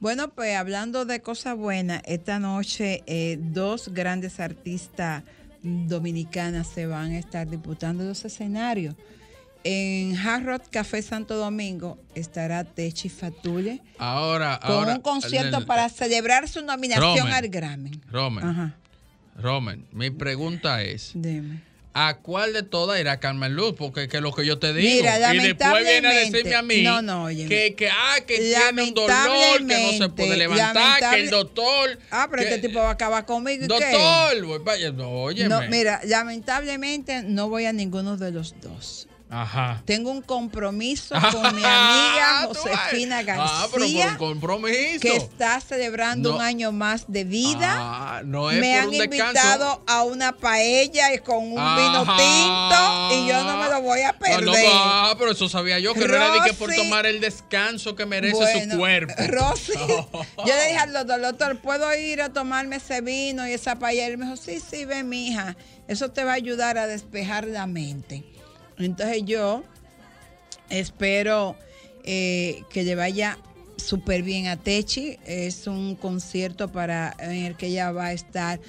Bueno, 0.00 0.28
pues 0.30 0.56
hablando 0.56 1.04
de 1.04 1.20
cosas 1.20 1.56
buenas, 1.56 2.02
esta 2.06 2.38
noche 2.38 3.02
eh, 3.06 3.38
dos 3.38 3.90
grandes 3.92 4.40
artistas 4.40 5.22
dominicanas 5.62 6.68
se 6.68 6.86
van 6.86 7.12
a 7.12 7.18
estar 7.18 7.48
disputando 7.48 8.04
los 8.04 8.24
escenarios. 8.24 8.94
En 9.62 10.16
Hard 10.16 10.44
Rock 10.46 10.62
Café 10.70 11.02
Santo 11.02 11.36
Domingo 11.36 11.98
estará 12.14 12.64
Techi 12.64 13.10
Fatule 13.10 13.82
Ahora, 13.98 14.58
con 14.62 14.70
ahora. 14.70 14.94
un 14.94 15.02
concierto 15.02 15.58
el- 15.58 15.66
para 15.66 15.90
celebrar 15.90 16.48
su 16.48 16.64
nominación 16.64 17.28
al 17.28 17.48
Grammy. 17.48 18.00
Romen, 18.10 18.42
Ajá, 18.42 18.74
Romen, 19.36 19.84
mi 19.92 20.08
pregunta 20.08 20.82
es, 20.82 21.12
dime. 21.14 21.62
¿A 22.08 22.18
cuál 22.18 22.52
de 22.52 22.62
todas 22.62 23.00
irá 23.00 23.20
Carmen 23.20 23.54
Luz? 23.54 23.74
Porque 23.76 24.08
que 24.08 24.20
lo 24.20 24.32
que 24.32 24.46
yo 24.46 24.58
te 24.58 24.72
digo, 24.72 25.02
Mira, 25.02 25.34
y 25.34 25.38
después 25.38 25.84
viene 25.84 26.08
a 26.08 26.12
decirme 26.12 26.54
a 26.54 26.62
mí 26.62 26.82
No, 26.82 27.02
no, 27.02 27.24
óyeme. 27.24 27.48
que, 27.48 27.74
que, 27.74 27.88
ah, 27.90 28.16
que 28.26 28.38
tiene 28.38 28.82
un 28.82 28.94
dolor, 28.94 29.66
que 29.66 29.92
no 29.98 30.04
se 30.04 30.08
puede 30.10 30.36
levantar, 30.36 31.14
que 31.14 31.20
el 31.20 31.30
doctor... 31.30 31.98
Ah, 32.10 32.28
pero 32.30 32.42
que- 32.42 32.48
este 32.54 32.66
tipo 32.68 32.78
va 32.80 32.88
a 32.90 32.92
acabar 32.92 33.26
conmigo. 33.26 33.66
Doctor, 33.66 34.44
voy 34.44 34.60
allá. 34.74 34.92
no, 34.92 35.10
óyeme. 35.10 35.48
No, 35.48 35.60
mira, 35.68 36.00
lamentablemente 36.04 37.22
no 37.22 37.48
voy 37.48 37.66
a 37.66 37.72
ninguno 37.72 38.16
de 38.16 38.30
los 38.30 38.54
dos. 38.60 39.06
Ajá. 39.32 39.80
Tengo 39.84 40.10
un 40.10 40.22
compromiso 40.22 41.14
con 41.32 41.54
mi 41.54 41.62
amiga 41.64 42.48
Josefina 42.48 43.18
Ah, 43.20 43.22
pero 43.24 43.70
por 43.70 43.80
García, 43.80 44.08
un 44.10 44.16
compromiso. 44.16 45.00
que 45.00 45.16
está 45.16 45.60
celebrando 45.60 46.30
No. 46.30 46.36
un 46.36 46.42
año 46.42 46.72
más 46.72 47.04
de 47.06 47.22
vida. 47.24 47.74
Ah, 47.78 48.22
no 48.24 48.50
es 48.50 48.58
me 48.60 48.72
por 48.72 48.80
han 48.80 48.88
un 48.88 48.98
descanso. 48.98 49.24
invitado 49.26 49.82
a 49.86 50.02
una 50.02 50.32
paella 50.32 51.14
y 51.14 51.18
con 51.18 51.38
un 51.38 51.50
vino 51.54 52.04
tinto 52.16 53.08
y 53.14 53.28
yo 53.28 53.44
no 53.44 53.56
me 53.58 53.68
lo 53.70 53.80
voy 53.82 54.00
a 54.00 54.10
Ah, 54.10 54.18
perder. 54.18 54.44
no, 54.44 54.52
ah, 54.74 55.14
pero 55.18 55.30
eso 55.32 55.48
sabía 55.48 55.78
yo, 55.78 55.94
que 55.94 56.00
no 56.08 56.14
era 56.16 56.44
que 56.44 56.52
por 56.54 56.68
Rosy. 56.68 56.82
tomar 56.82 57.06
el 57.06 57.20
descanso 57.20 57.94
que 57.94 58.06
merece 58.06 58.34
Bueno, 58.36 58.72
su 58.72 58.78
cuerpo. 58.78 59.14
Rosy, 59.28 59.72
yo 59.78 60.44
le 60.46 60.64
dije 60.66 60.76
al 60.78 60.92
doctor, 60.92 61.20
doctor, 61.20 61.58
¿puedo 61.60 61.94
ir 61.96 62.20
a 62.22 62.32
tomarme 62.32 62.76
ese 62.76 63.00
vino 63.00 63.46
y 63.46 63.52
esa 63.52 63.76
paella? 63.78 64.08
Y 64.08 64.10
él 64.10 64.18
me 64.18 64.24
dijo, 64.26 64.36
sí, 64.36 64.58
sí, 64.60 64.84
ve, 64.84 65.04
mija, 65.04 65.56
eso 65.86 66.10
te 66.10 66.24
va 66.24 66.32
a 66.32 66.34
ayudar 66.34 66.78
a 66.78 66.86
despejar 66.88 67.46
la 67.46 67.66
mente. 67.66 68.24
Entonces 68.84 69.22
yo 69.24 69.62
espero 70.68 71.56
eh, 72.04 72.62
que 72.70 72.82
le 72.82 72.94
vaya 72.94 73.38
súper 73.76 74.22
bien 74.22 74.46
a 74.46 74.56
Techi. 74.56 75.18
Es 75.26 75.66
un 75.66 75.96
concierto 75.96 76.70
para 76.70 77.14
en 77.18 77.44
el 77.44 77.56
que 77.56 77.66
ella 77.66 77.92
va 77.92 78.06
a 78.06 78.12
estar 78.12 78.60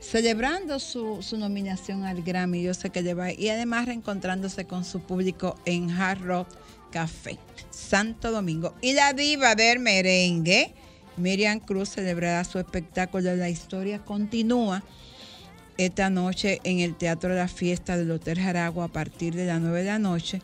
celebrando 0.00 0.78
su, 0.78 1.20
nominación 1.36 2.04
al 2.04 2.22
Grammy. 2.22 2.62
Yo 2.62 2.74
sé 2.74 2.90
que 2.90 3.02
le 3.02 3.14
va 3.14 3.32
y 3.32 3.48
además 3.48 3.86
reencontrándose 3.86 4.64
con 4.64 4.84
su 4.84 5.00
público 5.00 5.56
en 5.64 5.90
Hard 5.90 6.22
Rock 6.22 6.48
Café, 6.90 7.38
Santo 7.70 8.30
Domingo. 8.30 8.74
Y 8.80 8.92
la 8.94 9.12
diva 9.12 9.54
del 9.54 9.78
merengue, 9.78 10.74
Miriam 11.16 11.60
Cruz, 11.60 11.90
celebrará 11.90 12.44
su 12.44 12.58
espectáculo 12.58 13.34
La 13.36 13.48
Historia 13.48 14.04
Continúa 14.04 14.82
esta 15.86 16.10
noche 16.10 16.60
en 16.64 16.80
el 16.80 16.94
Teatro 16.94 17.30
de 17.30 17.36
la 17.36 17.48
Fiesta 17.48 17.96
del 17.96 18.10
Hotel 18.10 18.38
Jaragua 18.38 18.84
a 18.86 18.88
partir 18.88 19.34
de 19.34 19.46
las 19.46 19.60
9 19.60 19.80
de 19.80 19.86
la 19.86 19.98
noche 19.98 20.40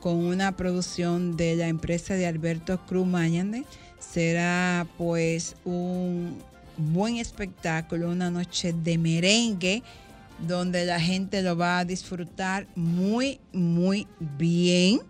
con 0.00 0.16
una 0.16 0.56
producción 0.56 1.36
de 1.36 1.56
la 1.56 1.68
empresa 1.68 2.14
de 2.14 2.26
Alberto 2.26 2.78
Cruz 2.86 3.06
Mañane. 3.06 3.64
Será 3.98 4.86
pues 4.96 5.56
un 5.64 6.38
buen 6.76 7.16
espectáculo, 7.16 8.10
una 8.10 8.30
noche 8.30 8.72
de 8.72 8.98
merengue 8.98 9.82
donde 10.46 10.84
la 10.84 11.00
gente 11.00 11.42
lo 11.42 11.56
va 11.56 11.80
a 11.80 11.84
disfrutar 11.84 12.68
muy, 12.76 13.40
muy 13.52 14.06
bien. 14.38 15.00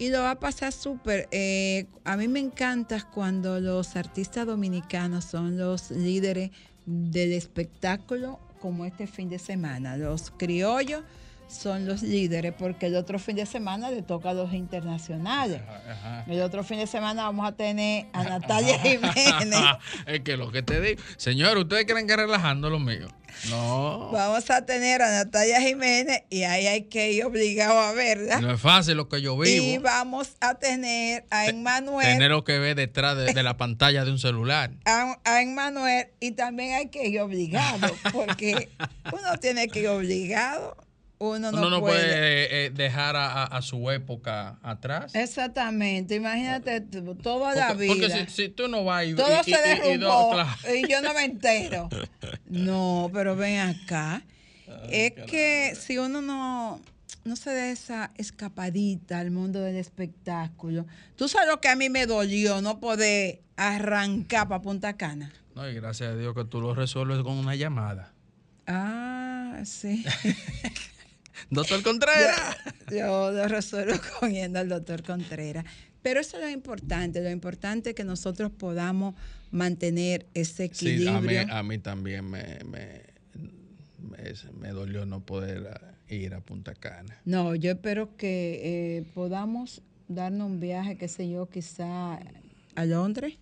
Y 0.00 0.10
lo 0.10 0.20
va 0.20 0.32
a 0.32 0.38
pasar 0.40 0.72
súper. 0.72 1.28
Eh, 1.32 1.86
a 2.04 2.16
mí 2.16 2.28
me 2.28 2.38
encanta 2.38 3.02
cuando 3.02 3.60
los 3.60 3.96
artistas 3.96 4.46
dominicanos 4.46 5.24
son 5.24 5.58
los 5.58 5.90
líderes 5.90 6.50
del 6.86 7.32
espectáculo 7.32 8.38
como 8.58 8.84
este 8.84 9.06
fin 9.06 9.28
de 9.28 9.38
semana. 9.38 9.96
Los 9.96 10.30
criollos 10.30 11.02
son 11.48 11.86
los 11.86 12.02
líderes 12.02 12.52
porque 12.56 12.86
el 12.86 12.96
otro 12.96 13.18
fin 13.18 13.36
de 13.36 13.46
semana 13.46 13.90
le 13.90 14.02
toca 14.02 14.30
a 14.30 14.34
los 14.34 14.52
internacionales. 14.52 15.60
El 16.26 16.42
otro 16.42 16.62
fin 16.62 16.78
de 16.78 16.86
semana 16.86 17.24
vamos 17.24 17.48
a 17.48 17.52
tener 17.52 18.06
a 18.12 18.22
Natalia 18.24 18.78
Jiménez. 18.78 19.60
es 20.06 20.20
que 20.20 20.36
lo 20.36 20.52
que 20.52 20.62
te 20.62 20.80
digo, 20.80 21.02
señor, 21.16 21.58
ustedes 21.58 21.86
creen 21.86 22.06
que 22.06 22.16
relajando 22.16 22.70
lo 22.70 22.78
mío. 22.78 23.08
No. 23.50 24.10
Vamos 24.10 24.50
a 24.50 24.64
tener 24.64 25.00
a 25.02 25.10
Natalia 25.10 25.60
Jiménez 25.60 26.22
y 26.28 26.42
ahí 26.42 26.66
hay 26.66 26.82
que 26.84 27.12
ir 27.12 27.24
obligado 27.24 27.78
a 27.78 27.92
verla. 27.92 28.40
No 28.40 28.52
es 28.52 28.60
fácil 28.60 28.96
lo 28.96 29.08
que 29.08 29.20
yo 29.20 29.38
vivo. 29.38 29.64
Y 29.64 29.78
vamos 29.78 30.36
a 30.40 30.54
tener 30.56 31.24
a 31.30 31.46
Emmanuel. 31.46 32.06
Tener 32.06 32.30
lo 32.30 32.44
que 32.44 32.58
ve 32.58 32.74
detrás 32.74 33.16
de, 33.16 33.42
la 33.42 33.56
pantalla 33.56 34.04
de 34.04 34.10
un 34.10 34.18
celular. 34.18 34.72
A, 34.84 35.18
a 35.24 35.42
Emmanuel 35.42 36.08
y 36.20 36.32
también 36.32 36.74
hay 36.74 36.88
que 36.88 37.06
ir 37.06 37.20
obligado 37.20 37.88
porque 38.12 38.68
uno 39.12 39.38
tiene 39.38 39.68
que 39.68 39.80
ir 39.80 39.88
obligado 39.88 40.76
uno 41.20 41.50
no, 41.50 41.80
puede, 41.80 42.00
eh, 42.00 42.66
eh, 42.66 42.70
dejar 42.70 43.16
a, 43.16 43.60
su 43.62 43.90
época 43.90 44.58
atrás. 44.62 45.14
Exactamente, 45.14 46.14
imagínate 46.14 46.80
toda 47.22 47.54
la 47.54 47.74
vida. 47.74 47.92
Porque 47.92 48.26
si, 48.28 48.48
tú 48.48 48.68
no 48.68 48.84
vas 48.84 49.06
y, 49.06 49.14
todo 49.14 49.42
se 49.42 49.50
derrumbó 49.50 50.36
y, 50.74 50.88
yo 50.88 51.02
no 51.02 51.14
me 51.14 51.24
entero. 51.24 51.88
No, 52.46 53.10
pero 53.12 53.36
ven 53.36 53.60
acá. 53.60 54.22
es 54.90 55.12
que 55.12 55.74
si 55.78 55.98
uno 55.98 56.22
no, 56.22 56.80
no 57.24 57.36
se 57.36 57.52
da 57.52 57.68
esa 57.68 58.10
escapadita 58.16 59.18
al 59.18 59.30
mundo 59.30 59.60
del 59.60 59.76
espectáculo, 59.76 60.86
tú 61.16 61.28
sabes 61.28 61.48
lo 61.48 61.60
que 61.60 61.68
a 61.68 61.76
mí 61.76 61.90
me 61.90 62.06
dolió, 62.06 62.62
no 62.62 62.80
poder 62.80 63.42
arrancar 63.56 64.48
para 64.48 64.62
Punta 64.62 64.96
Cana. 64.96 65.32
No, 65.54 65.68
y 65.68 65.74
gracias 65.74 66.10
a 66.10 66.16
Dios 66.16 66.34
que 66.34 66.44
tú 66.44 66.60
lo 66.60 66.74
resuelves 66.74 67.22
con 67.22 67.34
una 67.34 67.54
llamada. 67.54 68.12
Ah, 68.66 69.60
sí. 69.64 70.04
Doctor 71.50 71.82
Contreras. 71.82 72.56
Yo, 72.90 73.30
lo 73.30 73.48
resuelvo 73.48 73.94
cogiendo 74.20 74.58
al 74.58 74.68
doctor 74.68 75.02
Contreras. 75.02 75.64
Pero 76.02 76.20
eso 76.20 76.36
es 76.38 76.44
lo 76.44 76.50
importante, 76.50 77.20
lo 77.20 77.30
importante 77.30 77.90
es 77.90 77.96
que 77.96 78.04
nosotros 78.04 78.50
podamos 78.50 79.14
mantener 79.50 80.26
ese 80.34 80.64
equilibrio. 80.64 81.20
Sí, 81.28 81.36
a, 81.50 81.62
mí, 81.62 81.78
también 81.78 82.30
me, 82.30 82.58
me, 82.64 83.02
me, 84.58 84.68
dolió 84.68 85.06
no 85.06 85.20
poder 85.20 85.80
ir 86.08 86.34
a 86.34 86.40
Punta 86.40 86.74
Cana. 86.74 87.18
No, 87.24 87.54
yo 87.54 87.72
espero 87.72 88.16
que 88.16 88.60
eh, 88.98 89.04
podamos 89.12 89.82
darnos 90.06 90.46
un 90.46 90.60
viaje, 90.60 90.96
qué 90.96 91.08
sé 91.08 91.28
yo, 91.28 91.48
quizá 91.48 92.18
a 92.74 92.84
Londres 92.84 93.34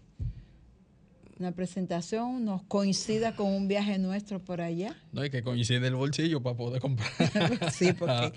una 1.39 1.53
presentación 1.53 2.45
nos 2.45 2.63
coincida 2.63 3.37
con 3.37 3.49
un 3.49 3.69
viaje 3.69 3.99
nuestro 3.99 4.43
por 4.43 4.61
allá. 4.61 4.97
No, 5.13 5.21
hay 5.21 5.31
que 5.31 5.43
coincide 5.43 5.87
el 5.87 5.95
bolsillo 5.95 6.43
para 6.43 6.57
poder 6.57 6.81
comprar. 6.81 7.11
sí, 7.73 7.93
porque 7.93 8.33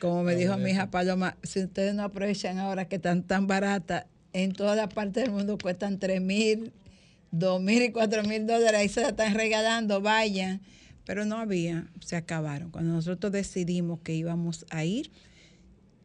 como 0.00 0.22
me 0.22 0.34
dijo 0.34 0.56
mi 0.58 0.70
hija 0.70 0.90
Paloma, 0.90 1.36
si 1.42 1.60
ustedes 1.64 1.94
no 1.94 2.02
aprovechan 2.04 2.58
ahora 2.58 2.88
que 2.88 2.96
están 2.96 3.22
tan 3.22 3.46
baratas, 3.46 4.06
en 4.34 4.52
toda 4.52 4.76
la 4.76 4.88
parte 4.88 5.20
del 5.20 5.30
mundo 5.30 5.56
cuestan 5.58 5.98
3 5.98 6.20
mil, 6.20 6.72
2 7.30 7.62
mil 7.62 7.82
y 7.82 7.92
4 7.92 8.22
mil 8.24 8.46
dólares, 8.46 8.80
ahí 8.80 8.88
se 8.88 9.00
la 9.00 9.08
están 9.08 9.34
regalando, 9.34 10.00
vayan. 10.00 10.60
Pero 11.04 11.24
no 11.24 11.38
había, 11.38 11.88
se 12.00 12.16
acabaron. 12.16 12.70
Cuando 12.70 12.92
nosotros 12.92 13.32
decidimos 13.32 14.00
que 14.00 14.14
íbamos 14.14 14.66
a 14.70 14.84
ir, 14.84 15.10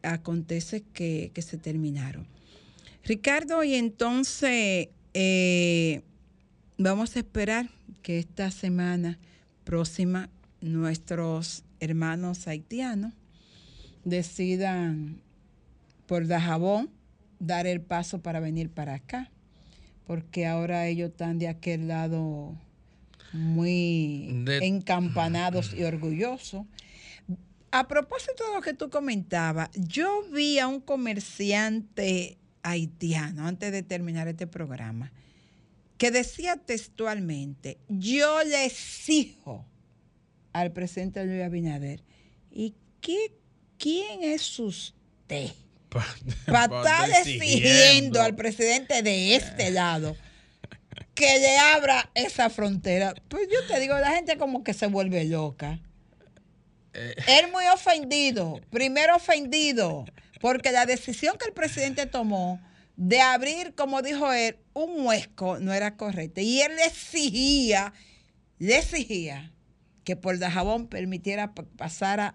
acontece 0.02 0.82
que, 0.92 1.30
que 1.34 1.42
se 1.42 1.58
terminaron. 1.58 2.26
Ricardo, 3.04 3.62
y 3.64 3.74
entonces... 3.74 4.88
Eh, 5.14 6.02
Vamos 6.80 7.16
a 7.16 7.18
esperar 7.18 7.68
que 8.02 8.20
esta 8.20 8.52
semana 8.52 9.18
próxima 9.64 10.30
nuestros 10.60 11.64
hermanos 11.80 12.46
haitianos 12.46 13.14
decidan 14.04 15.20
por 16.06 16.28
Dajabón 16.28 16.88
dar 17.40 17.66
el 17.66 17.80
paso 17.80 18.20
para 18.20 18.38
venir 18.38 18.70
para 18.70 18.94
acá, 18.94 19.28
porque 20.06 20.46
ahora 20.46 20.86
ellos 20.86 21.10
están 21.10 21.40
de 21.40 21.48
aquel 21.48 21.88
lado 21.88 22.54
muy 23.32 24.44
encampanados 24.62 25.74
y 25.74 25.82
orgullosos. 25.82 26.64
A 27.72 27.88
propósito 27.88 28.46
de 28.46 28.54
lo 28.54 28.62
que 28.62 28.72
tú 28.72 28.88
comentabas, 28.88 29.68
yo 29.74 30.22
vi 30.32 30.60
a 30.60 30.68
un 30.68 30.80
comerciante 30.80 32.38
haitiano 32.62 33.48
antes 33.48 33.72
de 33.72 33.82
terminar 33.82 34.28
este 34.28 34.46
programa 34.46 35.10
que 35.98 36.10
decía 36.12 36.56
textualmente, 36.56 37.78
yo 37.88 38.42
le 38.44 38.64
exijo 38.64 39.66
al 40.52 40.72
presidente 40.72 41.24
Luis 41.24 41.42
Abinader, 41.42 42.02
¿y 42.50 42.74
qué, 43.00 43.34
quién 43.76 44.22
es 44.22 44.58
usted? 44.58 45.50
Para 46.46 46.64
estar 46.64 47.10
exigiendo 47.10 48.22
al 48.22 48.34
presidente 48.34 49.02
de 49.02 49.34
este 49.34 49.70
lado 49.70 50.16
que 51.14 51.38
le 51.40 51.58
abra 51.58 52.10
esa 52.14 52.48
frontera. 52.48 53.12
Pues 53.28 53.48
yo 53.52 53.66
te 53.66 53.80
digo, 53.80 53.98
la 53.98 54.12
gente 54.12 54.38
como 54.38 54.62
que 54.62 54.72
se 54.72 54.86
vuelve 54.86 55.24
loca. 55.24 55.80
Eh. 56.94 57.14
Él 57.26 57.50
muy 57.50 57.64
ofendido, 57.66 58.60
primero 58.70 59.16
ofendido, 59.16 60.04
porque 60.40 60.70
la 60.70 60.86
decisión 60.86 61.36
que 61.36 61.46
el 61.46 61.52
presidente 61.52 62.06
tomó 62.06 62.60
de 62.98 63.20
abrir, 63.20 63.74
como 63.76 64.02
dijo 64.02 64.32
él, 64.32 64.58
un 64.74 65.06
huesco 65.06 65.60
no 65.60 65.72
era 65.72 65.96
correcto. 65.96 66.40
Y 66.40 66.60
él 66.60 66.74
le 66.74 66.84
exigía, 66.84 67.94
le 68.58 68.76
exigía 68.76 69.54
que 70.02 70.16
por 70.16 70.38
Dajabón 70.40 70.88
permitiera 70.88 71.54
pasar 71.54 72.34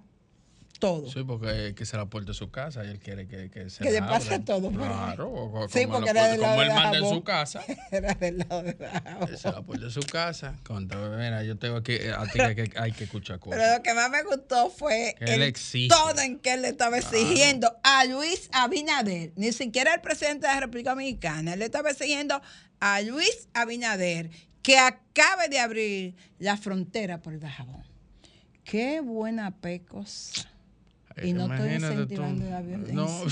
todo. 0.83 1.09
Sí, 1.09 1.23
porque 1.23 1.73
que 1.75 1.85
se 1.85 1.95
la 1.95 2.07
puerta 2.07 2.31
de 2.31 2.33
su 2.33 2.51
casa 2.51 2.83
y 2.83 2.89
él 2.89 2.99
quiere 2.99 3.25
que, 3.25 3.49
que 3.49 3.69
se 3.69 3.85
Que 3.85 3.91
le 3.91 4.01
pase 4.01 4.39
todo. 4.39 4.69
Claro. 4.69 5.65
Sí, 5.69 5.87
porque 5.87 6.09
era 6.09 6.27
del 6.27 6.41
lado 6.41 6.55
como 6.55 6.61
él 6.63 6.73
manda 6.73 6.97
en 6.97 7.07
su 7.07 7.23
casa. 7.23 7.63
era 7.91 8.13
del 8.15 8.39
lado 8.39 8.63
de 8.63 8.73
Dajabón. 8.73 9.37
Se 9.37 9.49
la 9.49 9.61
puerta 9.61 9.85
de 9.85 9.91
su 9.91 10.01
casa. 10.01 10.55
Contra, 10.63 10.99
mira, 11.11 11.41
yo 11.43 11.57
tengo 11.57 11.77
aquí, 11.77 11.93
a 11.93 12.25
ti 12.25 12.33
que, 12.33 12.73
hay 12.75 12.91
que 12.91 13.05
escuchar 13.05 13.39
cosas. 13.39 13.59
Pero 13.59 13.77
lo 13.77 13.81
que 13.81 13.93
más 13.93 14.09
me 14.09 14.23
gustó 14.23 14.69
fue 14.69 15.15
el 15.21 15.53
todo 15.87 16.19
en 16.19 16.39
que 16.39 16.53
él 16.53 16.63
le 16.63 16.69
estaba 16.69 16.97
exigiendo 16.97 17.73
a 17.81 18.03
Luis 18.03 18.49
Abinader, 18.51 19.31
ni 19.37 19.53
siquiera 19.53 19.93
el 19.93 20.01
presidente 20.01 20.47
de 20.47 20.53
la 20.53 20.59
República 20.59 20.89
Dominicana, 20.89 21.53
él 21.53 21.59
le 21.59 21.65
estaba 21.65 21.91
exigiendo 21.91 22.41
a 22.81 22.99
Luis 22.99 23.47
Abinader 23.53 24.29
que 24.61 24.77
acabe 24.77 25.47
de 25.49 25.59
abrir 25.59 26.15
la 26.39 26.57
frontera 26.57 27.21
por 27.21 27.39
Dajabón. 27.39 27.85
Qué 28.65 28.99
buena 28.99 29.51
pecosa. 29.51 30.52
Y 31.21 31.33
no 31.33 31.53
estoy 31.53 31.73
incentivando 31.73 32.49
la 32.49 32.61
violencia. 32.61 32.93
No. 32.93 33.07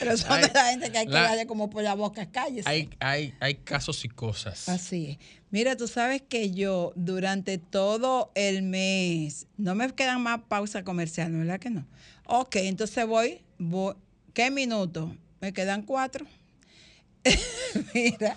Pero 0.00 0.16
son 0.16 0.40
de 0.40 0.50
la 0.52 0.64
gente 0.66 0.90
que 0.90 0.98
hay 0.98 1.06
que 1.06 1.12
darle 1.12 1.46
como 1.46 1.70
por 1.70 1.82
la 1.82 1.94
boca 1.94 2.30
calle. 2.30 2.62
Hay, 2.64 2.90
hay, 3.00 3.34
hay 3.40 3.54
casos 3.56 4.04
y 4.04 4.08
cosas. 4.08 4.68
Así 4.68 5.10
es. 5.10 5.18
Mira, 5.50 5.76
tú 5.76 5.86
sabes 5.86 6.22
que 6.22 6.50
yo 6.50 6.92
durante 6.96 7.58
todo 7.58 8.32
el 8.34 8.62
mes, 8.62 9.46
no 9.56 9.74
me 9.74 9.90
quedan 9.94 10.22
más 10.22 10.40
pausas 10.48 10.82
comerciales, 10.82 11.38
¿verdad 11.38 11.60
que 11.60 11.70
no? 11.70 11.86
Ok, 12.26 12.56
entonces 12.56 13.06
voy, 13.06 13.42
voy 13.58 13.94
¿qué 14.32 14.50
minuto? 14.50 15.16
Me 15.40 15.52
quedan 15.52 15.82
cuatro. 15.82 16.26
Mira. 17.94 18.36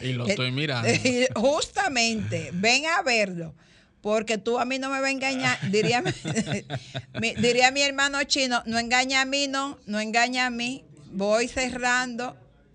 Y 0.00 0.12
lo 0.12 0.26
estoy 0.26 0.50
mirando. 0.50 0.88
Justamente, 1.34 2.50
ven 2.52 2.84
a 2.86 3.02
verlo 3.02 3.54
porque 4.08 4.38
tú 4.38 4.58
a 4.58 4.64
mí 4.64 4.78
no 4.78 4.88
me 4.88 5.00
vas 5.00 5.08
a 5.08 5.10
engañar, 5.10 5.58
diría 5.70 6.02
mi, 7.20 7.34
diría 7.34 7.70
mi 7.70 7.82
hermano 7.82 8.24
chino, 8.24 8.62
no 8.64 8.78
engaña 8.78 9.20
a 9.20 9.24
mí, 9.26 9.48
no, 9.48 9.78
no 9.84 10.00
engaña 10.00 10.46
a 10.46 10.50
mí, 10.50 10.82
voy 11.12 11.46
cerrando, 11.46 12.34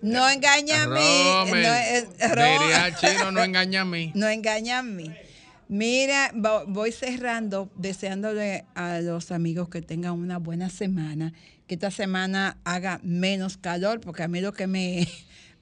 no 0.00 0.30
engaña 0.30 0.84
a 0.84 0.86
mí, 0.86 1.50
no, 1.50 1.54
eh, 1.54 2.08
diría 2.18 2.96
chino, 2.98 3.30
no 3.30 3.44
engaña 3.44 3.82
a 3.82 3.84
mí, 3.84 4.10
no 4.14 4.26
engaña 4.26 4.78
a 4.78 4.82
mí. 4.82 5.14
Mira, 5.68 6.30
voy 6.66 6.90
cerrando, 6.90 7.70
deseándole 7.76 8.64
a 8.74 9.00
los 9.00 9.32
amigos 9.32 9.68
que 9.68 9.82
tengan 9.82 10.12
una 10.12 10.38
buena 10.38 10.70
semana, 10.70 11.34
que 11.66 11.74
esta 11.74 11.90
semana 11.90 12.56
haga 12.64 13.00
menos 13.02 13.58
calor, 13.58 14.00
porque 14.00 14.22
a 14.22 14.28
mí 14.28 14.40
lo 14.40 14.54
que 14.54 14.66
me 14.66 15.06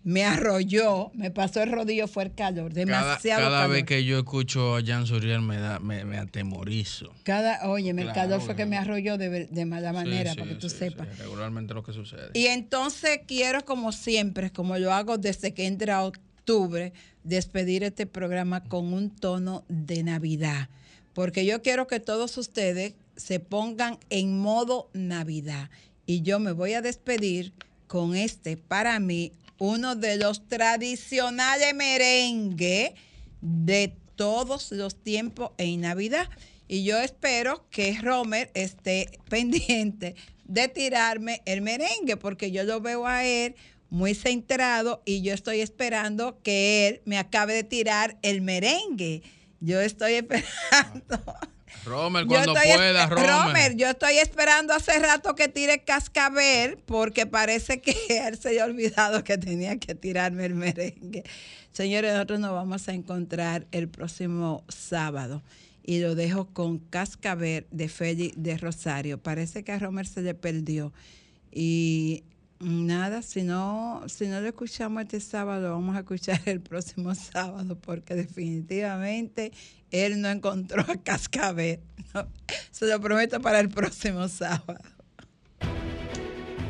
me 0.04 0.24
arrolló, 0.24 1.10
me 1.14 1.30
pasó 1.30 1.62
el 1.62 1.70
rodillo, 1.70 2.08
fue 2.08 2.24
el 2.24 2.34
calor, 2.34 2.72
demasiado 2.72 3.42
cada, 3.42 3.58
cada 3.58 3.66
vez 3.68 3.84
que 3.84 4.04
yo 4.04 4.18
escucho 4.18 4.76
a 4.76 4.82
Jan 4.84 5.06
Suriel 5.06 5.42
me, 5.42 5.58
da, 5.58 5.78
me, 5.78 6.04
me 6.04 6.18
atemorizo. 6.18 7.12
Cada, 7.22 7.68
oye, 7.68 7.90
el 7.90 8.12
calor 8.12 8.40
fue 8.40 8.56
que 8.56 8.66
me 8.66 8.76
arrolló 8.76 9.16
de, 9.18 9.46
de 9.46 9.64
mala 9.64 9.92
manera, 9.92 10.34
para 10.34 10.48
que 10.48 10.56
tú 10.56 10.68
sepas. 10.68 11.18
regularmente 11.18 11.74
lo 11.74 11.82
que 11.82 11.92
sucede. 11.92 12.30
Y 12.34 12.46
entonces 12.46 13.20
quiero, 13.26 13.64
como 13.64 13.92
siempre, 13.92 14.50
como 14.50 14.76
lo 14.78 14.92
hago 14.92 15.18
desde 15.18 15.54
que 15.54 15.66
entra 15.66 16.02
octubre, 16.02 16.92
despedir 17.22 17.84
este 17.84 18.06
programa 18.06 18.64
con 18.64 18.92
un 18.92 19.10
tono 19.10 19.64
de 19.68 20.02
Navidad. 20.02 20.68
Porque 21.14 21.44
yo 21.44 21.62
quiero 21.62 21.86
que 21.86 22.00
todos 22.00 22.36
ustedes 22.38 22.94
se 23.16 23.38
pongan 23.38 23.98
en 24.10 24.40
modo 24.40 24.88
Navidad. 24.94 25.70
Y 26.06 26.22
yo 26.22 26.40
me 26.40 26.52
voy 26.52 26.72
a 26.72 26.82
despedir 26.82 27.52
con 27.86 28.16
este, 28.16 28.56
para 28.56 28.98
mí, 28.98 29.32
uno 29.58 29.96
de 29.96 30.16
los 30.16 30.48
tradicionales 30.48 31.74
merengue 31.74 32.94
de 33.40 33.94
todos 34.16 34.72
los 34.72 34.96
tiempos 34.96 35.50
en 35.58 35.82
Navidad. 35.82 36.28
Y 36.68 36.84
yo 36.84 36.98
espero 36.98 37.66
que 37.70 37.98
Romer 38.00 38.50
esté 38.54 39.18
pendiente 39.28 40.14
de 40.44 40.68
tirarme 40.68 41.42
el 41.44 41.60
merengue, 41.62 42.16
porque 42.16 42.50
yo 42.50 42.64
lo 42.64 42.80
veo 42.80 43.06
a 43.06 43.24
él 43.24 43.54
muy 43.90 44.14
centrado 44.14 45.02
y 45.04 45.20
yo 45.20 45.34
estoy 45.34 45.60
esperando 45.60 46.40
que 46.42 46.88
él 46.88 47.02
me 47.04 47.18
acabe 47.18 47.52
de 47.54 47.64
tirar 47.64 48.18
el 48.22 48.40
merengue. 48.40 49.22
Yo 49.60 49.80
estoy 49.80 50.12
esperando. 50.14 51.22
Romer, 51.84 52.26
cuando 52.26 52.54
pueda, 52.54 53.06
Romer. 53.06 53.30
Romer, 53.30 53.76
yo 53.76 53.88
estoy 53.88 54.18
esperando 54.18 54.72
hace 54.72 54.98
rato 54.98 55.34
que 55.34 55.48
tire 55.48 55.82
cascabel 55.84 56.78
porque 56.86 57.26
parece 57.26 57.80
que 57.80 57.96
él 58.26 58.38
se 58.38 58.50
había 58.50 58.64
olvidado 58.64 59.24
que 59.24 59.38
tenía 59.38 59.78
que 59.78 59.94
tirarme 59.94 60.46
el 60.46 60.54
merengue. 60.54 61.24
Señores, 61.72 62.12
nosotros 62.12 62.40
nos 62.40 62.52
vamos 62.52 62.88
a 62.88 62.92
encontrar 62.92 63.66
el 63.72 63.88
próximo 63.88 64.64
sábado 64.68 65.42
y 65.84 66.00
lo 66.00 66.14
dejo 66.14 66.46
con 66.52 66.78
cascabel 66.78 67.66
de 67.70 67.88
Feli 67.88 68.32
de 68.36 68.56
Rosario. 68.56 69.18
Parece 69.18 69.64
que 69.64 69.72
a 69.72 69.78
Romer 69.78 70.06
se 70.06 70.22
le 70.22 70.34
perdió 70.34 70.92
y 71.50 72.24
nada, 72.62 73.22
si 73.22 73.42
no, 73.42 74.02
si 74.06 74.26
no 74.26 74.40
lo 74.40 74.48
escuchamos 74.48 75.02
este 75.02 75.20
sábado, 75.20 75.68
lo 75.68 75.74
vamos 75.74 75.96
a 75.96 76.00
escuchar 76.00 76.40
el 76.46 76.60
próximo 76.60 77.14
sábado 77.14 77.76
porque 77.78 78.14
definitivamente 78.14 79.52
él 79.90 80.20
no 80.20 80.28
encontró 80.28 80.82
a 80.82 80.96
Cascabel. 80.96 81.80
Se 82.70 82.86
lo 82.86 83.00
prometo 83.00 83.40
para 83.40 83.60
el 83.60 83.68
próximo 83.68 84.28
sábado. 84.28 84.80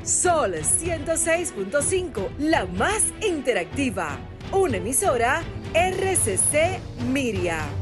Sol 0.03 0.55
106.5, 0.55 2.37
la 2.39 2.67
más 2.67 3.05
interactiva. 3.25 4.19
Una 4.51 4.79
emisora 4.79 5.43
RCC 5.75 6.81
Miria. 7.07 7.82